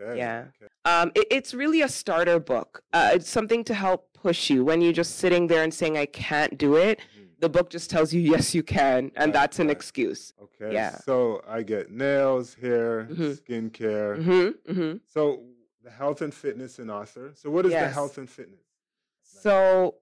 Okay. 0.00 0.18
Yeah. 0.18 0.44
okay. 0.60 0.68
Um, 0.84 1.10
it, 1.14 1.26
it's 1.30 1.54
really 1.54 1.80
a 1.82 1.88
starter 1.88 2.38
book. 2.38 2.82
Uh, 2.92 3.10
it's 3.14 3.28
something 3.30 3.64
to 3.64 3.74
help 3.74 4.08
push 4.12 4.50
you 4.50 4.64
when 4.64 4.80
you're 4.80 4.92
just 4.92 5.16
sitting 5.16 5.46
there 5.46 5.62
and 5.62 5.72
saying, 5.72 5.96
I 5.96 6.06
can't 6.06 6.58
do 6.58 6.76
it. 6.76 6.98
Mhm. 6.98 7.28
The 7.40 7.48
book 7.48 7.70
just 7.70 7.90
tells 7.90 8.12
you, 8.12 8.20
yes, 8.20 8.54
you 8.54 8.62
can. 8.62 9.10
And 9.16 9.26
Right, 9.28 9.32
that's 9.32 9.58
an 9.58 9.68
right. 9.68 9.76
excuse. 9.76 10.32
Okay. 10.42 10.74
Yeah. 10.74 10.98
So 10.98 11.42
I 11.48 11.62
get 11.62 11.90
nails, 11.90 12.54
hair, 12.54 13.08
Mhm. 13.10 13.38
skincare. 13.40 14.22
hmm 14.22 14.72
hmm 14.72 14.96
So 15.06 15.44
the 15.82 15.90
health 15.90 16.22
and 16.22 16.32
fitness 16.34 16.78
and 16.78 16.90
author. 16.90 17.32
So 17.34 17.50
what 17.50 17.66
is 17.66 17.72
the 17.72 17.88
health 17.88 18.18
and 18.18 18.28
fitness? 18.28 18.60
So, 19.22 19.96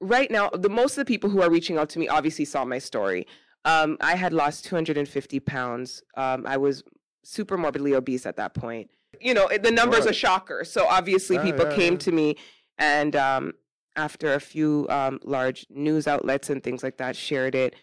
right 0.00 0.30
now, 0.30 0.50
the 0.50 0.68
most 0.68 0.92
of 0.98 1.02
the 1.02 1.04
people 1.06 1.30
who 1.30 1.40
are 1.40 1.50
reaching 1.50 1.78
out 1.78 1.88
to 1.90 1.98
me 1.98 2.08
obviously 2.08 2.44
saw 2.44 2.64
my 2.64 2.78
story. 2.78 3.26
Um, 3.64 3.96
I 4.00 4.14
had 4.16 4.32
lost 4.32 4.64
250 4.66 5.40
pounds. 5.40 6.02
Um, 6.16 6.46
I 6.46 6.56
was 6.56 6.82
super 7.22 7.56
morbidly 7.56 7.94
obese 7.94 8.26
at 8.26 8.36
that 8.36 8.54
point. 8.54 8.90
You 9.20 9.32
know, 9.34 9.46
it- 9.48 9.62
the 9.62 9.70
number's 9.70 10.04
a 10.04 10.08
Right. 10.08 10.14
shocker. 10.16 10.64
So 10.64 10.86
obviously, 10.86 11.36
Yeah, 11.36 11.44
people 11.44 11.66
yeah, 11.70 11.76
came 11.76 11.92
yeah. 11.94 11.98
to 12.00 12.12
me, 12.12 12.36
and 12.78 13.16
um, 13.16 13.52
after 13.96 14.34
a 14.34 14.40
few 14.40 14.86
um, 14.90 15.20
large 15.24 15.66
news 15.70 16.06
outlets 16.06 16.50
and 16.50 16.62
things 16.62 16.82
like 16.82 16.98
that 16.98 17.16
shared 17.16 17.54
it, 17.54 17.74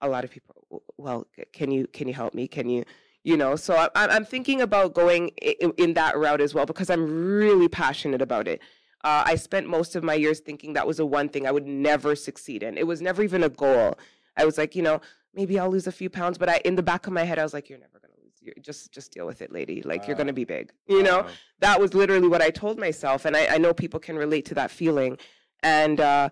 a 0.00 0.08
lot 0.08 0.22
of 0.24 0.30
people, 0.30 0.82
well, 0.96 1.26
can 1.52 1.70
you 1.72 1.86
can 1.88 2.06
you 2.06 2.14
help 2.14 2.34
me? 2.34 2.46
Can 2.46 2.68
you? 2.68 2.84
You 3.24 3.36
know, 3.36 3.56
so 3.56 3.74
I, 3.74 3.88
I'm 3.96 4.10
I'm 4.10 4.24
thinking 4.24 4.60
about 4.60 4.94
going 4.94 5.32
i- 5.42 5.56
i- 5.62 5.72
in 5.76 5.94
that 5.94 6.16
route 6.16 6.40
as 6.40 6.54
well 6.54 6.66
because 6.66 6.88
I'm 6.88 7.04
really 7.36 7.66
passionate 7.68 8.22
about 8.22 8.46
it. 8.46 8.60
Uh, 9.02 9.22
I 9.26 9.34
spent 9.36 9.66
most 9.68 9.96
of 9.96 10.04
my 10.04 10.14
years 10.14 10.38
thinking 10.40 10.74
that 10.74 10.86
was 10.86 10.98
the 10.98 11.06
one 11.06 11.28
thing 11.28 11.46
I 11.46 11.50
would 11.50 11.66
never 11.66 12.14
succeed 12.14 12.62
in. 12.62 12.76
It 12.78 12.86
was 12.86 13.00
never 13.02 13.22
even 13.22 13.42
a 13.42 13.48
goal. 13.48 13.98
I 14.38 14.44
was 14.46 14.56
like, 14.56 14.74
you 14.76 14.82
know, 14.82 15.00
maybe 15.34 15.58
I'll 15.58 15.70
lose 15.70 15.86
a 15.86 15.92
few 15.92 16.08
pounds, 16.08 16.38
but 16.38 16.48
I, 16.48 16.60
in 16.64 16.74
the 16.76 16.82
back 16.82 17.06
of 17.06 17.12
my 17.12 17.24
head, 17.24 17.38
I 17.38 17.42
was 17.42 17.52
like, 17.52 17.68
you're 17.68 17.78
never 17.78 17.98
gonna 18.00 18.14
lose. 18.24 18.34
You're, 18.40 18.54
just, 18.60 18.92
just 18.92 19.12
deal 19.12 19.26
with 19.26 19.42
it, 19.42 19.52
lady. 19.52 19.82
Like 19.82 20.06
you're 20.06 20.16
gonna 20.16 20.32
be 20.32 20.44
big. 20.44 20.70
You 20.86 21.02
know, 21.02 21.18
Wow. 21.22 21.28
that 21.60 21.80
was 21.80 21.92
literally 21.94 22.28
what 22.28 22.40
I 22.40 22.50
told 22.50 22.78
myself, 22.78 23.24
and 23.24 23.36
I, 23.36 23.46
I 23.54 23.58
know 23.58 23.74
people 23.74 24.00
can 24.00 24.16
relate 24.16 24.44
to 24.46 24.54
that 24.54 24.70
feeling. 24.70 25.18
And 25.62 26.00
uh, 26.00 26.30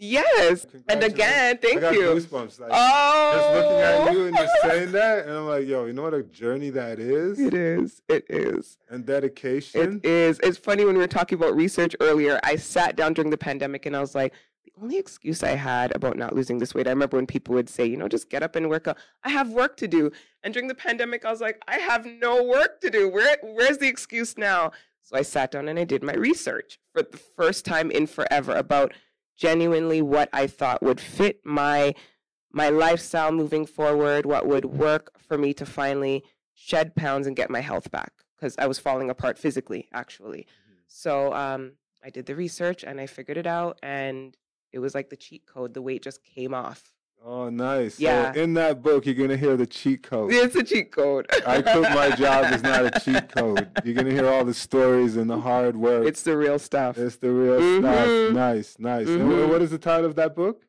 went 0.00 0.14
to 0.16 0.56
semi-recent. 0.56 0.72
work. 0.72 0.82
Yes, 0.82 0.84
and 0.88 1.02
again, 1.04 1.58
thank 1.58 1.78
I 1.78 1.80
got 1.80 1.94
you. 1.94 2.00
goosebumps. 2.02 2.60
Like, 2.60 2.70
Oh, 2.72 3.32
just 3.34 3.54
looking 3.54 3.80
at 3.80 3.94
oh. 3.94 4.10
you 4.12 4.26
and 4.26 4.36
you're 4.36 4.48
saying 4.70 4.92
that, 4.92 5.26
and 5.26 5.36
I'm 5.36 5.46
like, 5.46 5.66
yo, 5.66 5.84
you 5.86 5.92
know 5.92 6.02
what 6.02 6.14
a 6.14 6.22
journey 6.22 6.70
that 6.70 6.98
is, 6.98 7.38
It 7.38 7.54
is. 7.54 8.02
It 8.08 8.24
is. 8.28 8.78
and 8.88 9.04
dedication. 9.06 10.00
is. 10.04 10.40
It's 10.42 10.58
funny 10.58 10.84
when 10.84 10.94
we 10.94 11.00
were 11.00 11.06
talking 11.06 11.36
about 11.38 11.54
research 11.54 11.94
earlier. 12.00 12.40
I 12.42 12.56
sat 12.56 12.96
down 12.96 13.14
during 13.14 13.30
the 13.30 13.38
pandemic 13.38 13.86
and 13.86 13.96
I 13.96 14.00
was 14.00 14.14
like, 14.14 14.32
the 14.64 14.72
only 14.82 14.98
excuse 14.98 15.42
I 15.42 15.50
had 15.50 15.94
about 15.96 16.16
not 16.16 16.34
losing 16.34 16.58
this 16.58 16.74
weight, 16.74 16.86
I 16.86 16.90
remember 16.90 17.16
when 17.16 17.26
people 17.26 17.54
would 17.54 17.68
say, 17.68 17.86
you 17.86 17.96
know, 17.96 18.08
just 18.08 18.28
get 18.30 18.42
up 18.42 18.56
and 18.56 18.68
work 18.68 18.86
out. 18.88 18.98
I 19.24 19.30
have 19.30 19.50
work 19.50 19.76
to 19.78 19.88
do. 19.88 20.10
And 20.42 20.52
during 20.54 20.68
the 20.68 20.74
pandemic, 20.74 21.24
I 21.24 21.30
was 21.30 21.40
like, 21.40 21.60
I 21.68 21.76
have 21.78 22.06
no 22.06 22.42
work 22.44 22.80
to 22.82 22.90
do. 22.90 23.08
Where, 23.08 23.36
where's 23.42 23.78
the 23.78 23.88
excuse 23.88 24.36
now? 24.38 24.72
So 25.02 25.16
I 25.16 25.22
sat 25.22 25.50
down 25.50 25.68
and 25.68 25.78
I 25.78 25.84
did 25.84 26.02
my 26.02 26.12
research 26.14 26.78
for 26.92 27.02
the 27.02 27.16
first 27.16 27.64
time 27.64 27.90
in 27.90 28.06
forever 28.06 28.54
about 28.54 28.92
genuinely 29.40 30.02
what 30.02 30.28
I 30.32 30.46
thought 30.46 30.82
would 30.82 31.00
fit 31.00 31.40
my 31.44 31.94
my 32.52 32.68
lifestyle 32.68 33.32
moving 33.32 33.64
forward, 33.64 34.26
what 34.26 34.46
would 34.46 34.64
work 34.64 35.12
for 35.18 35.38
me 35.38 35.54
to 35.54 35.64
finally 35.64 36.24
shed 36.52 36.94
pounds 36.96 37.26
and 37.26 37.36
get 37.36 37.48
my 37.48 37.60
health 37.60 37.90
back 37.92 38.12
because 38.36 38.56
I 38.58 38.66
was 38.66 38.78
falling 38.78 39.08
apart 39.08 39.38
physically, 39.38 39.88
actually. 39.92 40.46
So 40.88 41.32
um, 41.32 41.72
I 42.04 42.10
did 42.10 42.26
the 42.26 42.34
research 42.34 42.82
and 42.82 43.00
I 43.00 43.06
figured 43.06 43.36
it 43.36 43.46
out, 43.46 43.78
and 43.82 44.36
it 44.72 44.80
was 44.80 44.94
like 44.94 45.10
the 45.10 45.16
cheat 45.16 45.46
code. 45.46 45.74
The 45.74 45.82
weight 45.82 46.02
just 46.02 46.24
came 46.24 46.52
off. 46.52 46.92
Oh, 47.24 47.50
nice. 47.50 48.00
Yeah. 48.00 48.32
So 48.32 48.40
in 48.40 48.54
that 48.54 48.82
book, 48.82 49.04
you're 49.04 49.14
gonna 49.14 49.36
hear 49.36 49.56
the 49.56 49.66
cheat 49.66 50.02
code. 50.02 50.32
It's 50.32 50.54
a 50.56 50.64
cheat 50.64 50.90
code. 50.90 51.26
I 51.46 51.60
quit 51.60 51.82
my 51.94 52.10
job 52.16 52.52
is 52.52 52.62
not 52.62 52.86
a 52.96 53.00
cheat 53.00 53.28
code. 53.34 53.68
You're 53.84 53.94
gonna 53.94 54.10
hear 54.10 54.26
all 54.28 54.44
the 54.44 54.54
stories 54.54 55.16
and 55.16 55.28
the 55.28 55.38
hard 55.38 55.76
work. 55.76 56.06
It's 56.06 56.22
the 56.22 56.36
real 56.36 56.58
stuff. 56.58 56.96
It's 56.98 57.16
the 57.16 57.30
real 57.30 57.60
Mhm. 57.60 57.80
stuff. 57.80 58.34
Nice, 58.34 58.76
nice. 58.78 59.06
And 59.08 59.20
wh- 59.20 59.34
Mhm. 59.34 59.48
what 59.50 59.60
is 59.62 59.70
the 59.70 59.78
title 59.78 60.06
of 60.06 60.14
that 60.16 60.34
book? 60.34 60.62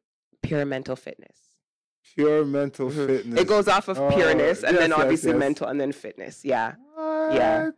Pure 0.44 0.66
mental 0.66 0.96
fitness. 0.98 1.38
Pure 2.16 2.44
mental 2.46 2.90
Mhm. 2.90 3.08
fitness. 3.08 3.40
It 3.40 3.48
goes 3.48 3.68
off 3.70 3.88
of 3.88 3.98
Oh, 3.98 4.10
pureness 4.10 4.64
and 4.64 4.74
yes, 4.74 4.82
then 4.82 4.92
obviously 4.94 5.32
yes. 5.32 5.40
mental 5.40 5.68
and 5.68 5.80
then 5.80 5.94
fitness. 5.94 6.44
Yeah. 6.44 6.74
What? 6.96 7.34
Yeah. 7.34 7.70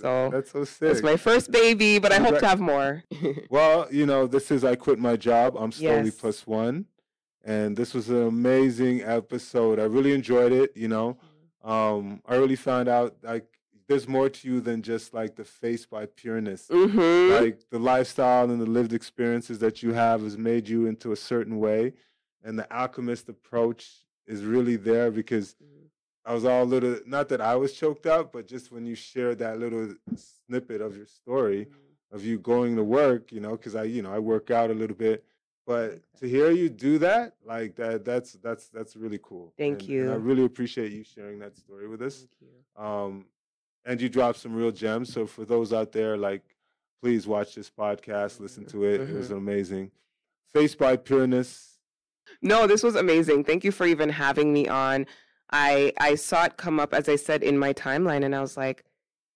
So, 0.00 0.30
that's 0.32 0.50
so 0.50 0.64
sick. 0.64 0.92
It's 0.92 1.02
my 1.02 1.18
first 1.18 1.50
baby, 1.50 1.98
but 1.98 2.10
I 2.10 2.16
hope 2.18 2.38
to 2.38 2.46
have 2.46 2.58
more. 2.60 3.02
Well, 3.50 3.86
you 3.90 4.06
know, 4.06 4.26
this 4.26 4.50
is 4.50 4.64
I 4.64 4.76
quit 4.76 4.98
my 4.98 5.16
job. 5.16 5.56
I'm 5.58 5.72
slowly 5.72 6.04
Yes. 6.06 6.14
plus 6.14 6.46
one, 6.46 6.86
and 7.44 7.76
this 7.76 7.94
was 7.94 8.08
an 8.08 8.26
amazing 8.26 9.02
episode. 9.02 9.78
I 9.78 9.84
really 9.84 10.12
enjoyed 10.12 10.52
it. 10.52 10.72
You 10.76 10.88
know, 10.88 11.18
um, 11.62 12.22
I 12.26 12.36
really 12.36 12.56
found 12.56 12.88
out 12.88 13.16
like 13.22 13.46
there's 13.86 14.08
more 14.08 14.30
to 14.30 14.48
you 14.48 14.60
than 14.60 14.82
just 14.82 15.12
like 15.12 15.36
the 15.36 15.44
face 15.44 15.84
by 15.86 16.06
pureness. 16.06 16.68
hmm 16.72 17.30
Like 17.30 17.60
the 17.70 17.78
lifestyle 17.78 18.50
and 18.50 18.60
the 18.60 18.66
lived 18.66 18.92
experiences 18.92 19.58
that 19.58 19.82
you 19.82 19.92
have 19.92 20.22
has 20.22 20.38
made 20.38 20.68
you 20.68 20.86
into 20.86 21.12
a 21.12 21.16
certain 21.16 21.58
way, 21.58 21.92
and 22.42 22.58
the 22.58 22.66
alchemist 22.74 23.28
approach 23.28 24.04
is 24.26 24.42
really 24.44 24.76
there 24.76 25.10
because 25.10 25.54
I 26.24 26.32
was 26.32 26.46
all 26.46 26.62
a 26.62 26.64
little 26.64 26.98
not 27.06 27.28
that 27.28 27.42
I 27.42 27.56
was 27.56 27.74
choked 27.74 28.06
up, 28.06 28.32
but 28.32 28.46
just 28.46 28.72
when 28.72 28.86
you 28.86 28.94
shared 28.94 29.38
that 29.40 29.58
little 29.58 29.94
snippet 30.16 30.80
of 30.80 30.96
your 30.96 31.06
story 31.06 31.68
of 32.10 32.24
you 32.24 32.38
going 32.38 32.76
to 32.76 32.84
work, 32.84 33.32
you 33.32 33.40
know, 33.40 33.50
because 33.52 33.74
I, 33.74 33.82
you 33.84 34.00
know, 34.00 34.12
I 34.14 34.20
work 34.20 34.50
out 34.50 34.70
a 34.70 34.74
little 34.74 34.96
bit. 34.96 35.24
But 35.66 36.00
to 36.20 36.28
hear 36.28 36.50
you 36.50 36.68
do 36.68 36.98
that, 36.98 37.34
like 37.44 37.74
that, 37.76 38.04
that's 38.04 38.32
that's 38.34 38.68
that's 38.68 38.96
really 38.96 39.18
cool. 39.22 39.52
Thank 39.56 39.82
And- 39.88 40.00
and 40.00 40.10
I 40.10 40.14
really 40.16 40.44
appreciate 40.44 40.92
you 40.92 41.02
sharing 41.04 41.38
that 41.38 41.56
story 41.56 41.88
with 41.88 42.02
us. 42.02 42.26
Thank 42.40 42.52
you. 42.52 42.82
Um, 42.84 43.24
and 43.86 44.00
you 44.00 44.08
dropped 44.08 44.38
some 44.38 44.54
real 44.54 44.70
gems. 44.70 45.12
So 45.12 45.26
for 45.26 45.44
those 45.44 45.72
out 45.72 45.92
there, 45.92 46.16
like, 46.16 46.42
please 47.02 47.26
watch 47.26 47.54
this 47.54 47.70
podcast, 47.70 48.40
listen 48.40 48.64
Mhm, 48.64 48.68
to 48.72 48.84
it. 48.84 49.00
It 49.02 49.14
was 49.14 49.28
mhm. 49.30 49.36
amazing. 49.38 49.90
Face 50.52 50.74
by 50.74 50.96
Pureness. 50.96 51.78
No, 52.42 52.66
this 52.66 52.82
was 52.82 52.94
amazing. 52.96 53.44
Thank 53.44 53.64
you 53.64 53.72
for 53.72 53.86
even 53.86 54.08
having 54.10 54.52
me 54.52 54.68
on. 54.68 55.06
I 55.50 55.92
I 55.98 56.14
saw 56.14 56.44
it 56.44 56.56
come 56.56 56.78
up 56.80 56.92
as 56.94 57.08
I 57.08 57.16
said 57.16 57.42
in 57.42 57.58
my 57.58 57.72
timeline, 57.72 58.24
and 58.24 58.34
I 58.34 58.40
was 58.40 58.56
like, 58.56 58.84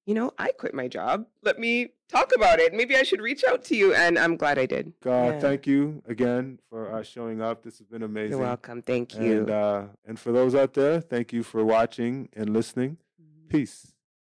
you 0.08 0.14
know, 0.14 0.32
I 0.38 0.48
quit 0.52 0.72
my 0.72 0.88
job. 0.88 1.26
Let 1.42 1.58
me 1.58 1.90
talk 2.08 2.32
about 2.34 2.58
it. 2.60 2.72
Maybe 2.72 2.96
I 2.96 3.02
should 3.02 3.20
reach 3.20 3.44
out 3.44 3.62
to 3.64 3.76
you, 3.76 3.92
and 3.94 4.18
I'm 4.18 4.36
glad 4.42 4.58
I 4.58 4.64
did. 4.64 4.86
Uh, 5.04 5.10
Yeah. 5.10 5.38
Thank 5.38 5.66
you 5.66 6.02
again 6.14 6.58
for 6.70 6.80
uh, 6.94 7.02
showing 7.02 7.42
up. 7.42 7.62
This 7.62 7.76
has 7.78 7.86
been 7.86 8.02
amazing. 8.02 8.30
You're 8.38 8.46
welcome. 8.52 8.80
Thank 8.80 9.14
you. 9.14 9.40
And 9.40 9.50
uh, 9.50 9.82
and 10.06 10.18
for 10.18 10.32
those 10.32 10.54
out 10.54 10.72
there, 10.72 11.00
thank 11.02 11.32
you 11.34 11.42
for 11.42 11.62
watching 11.62 12.30
and 12.32 12.46
listening. 12.58 12.96
Mhm. 13.20 13.48
Peace. 13.50 13.92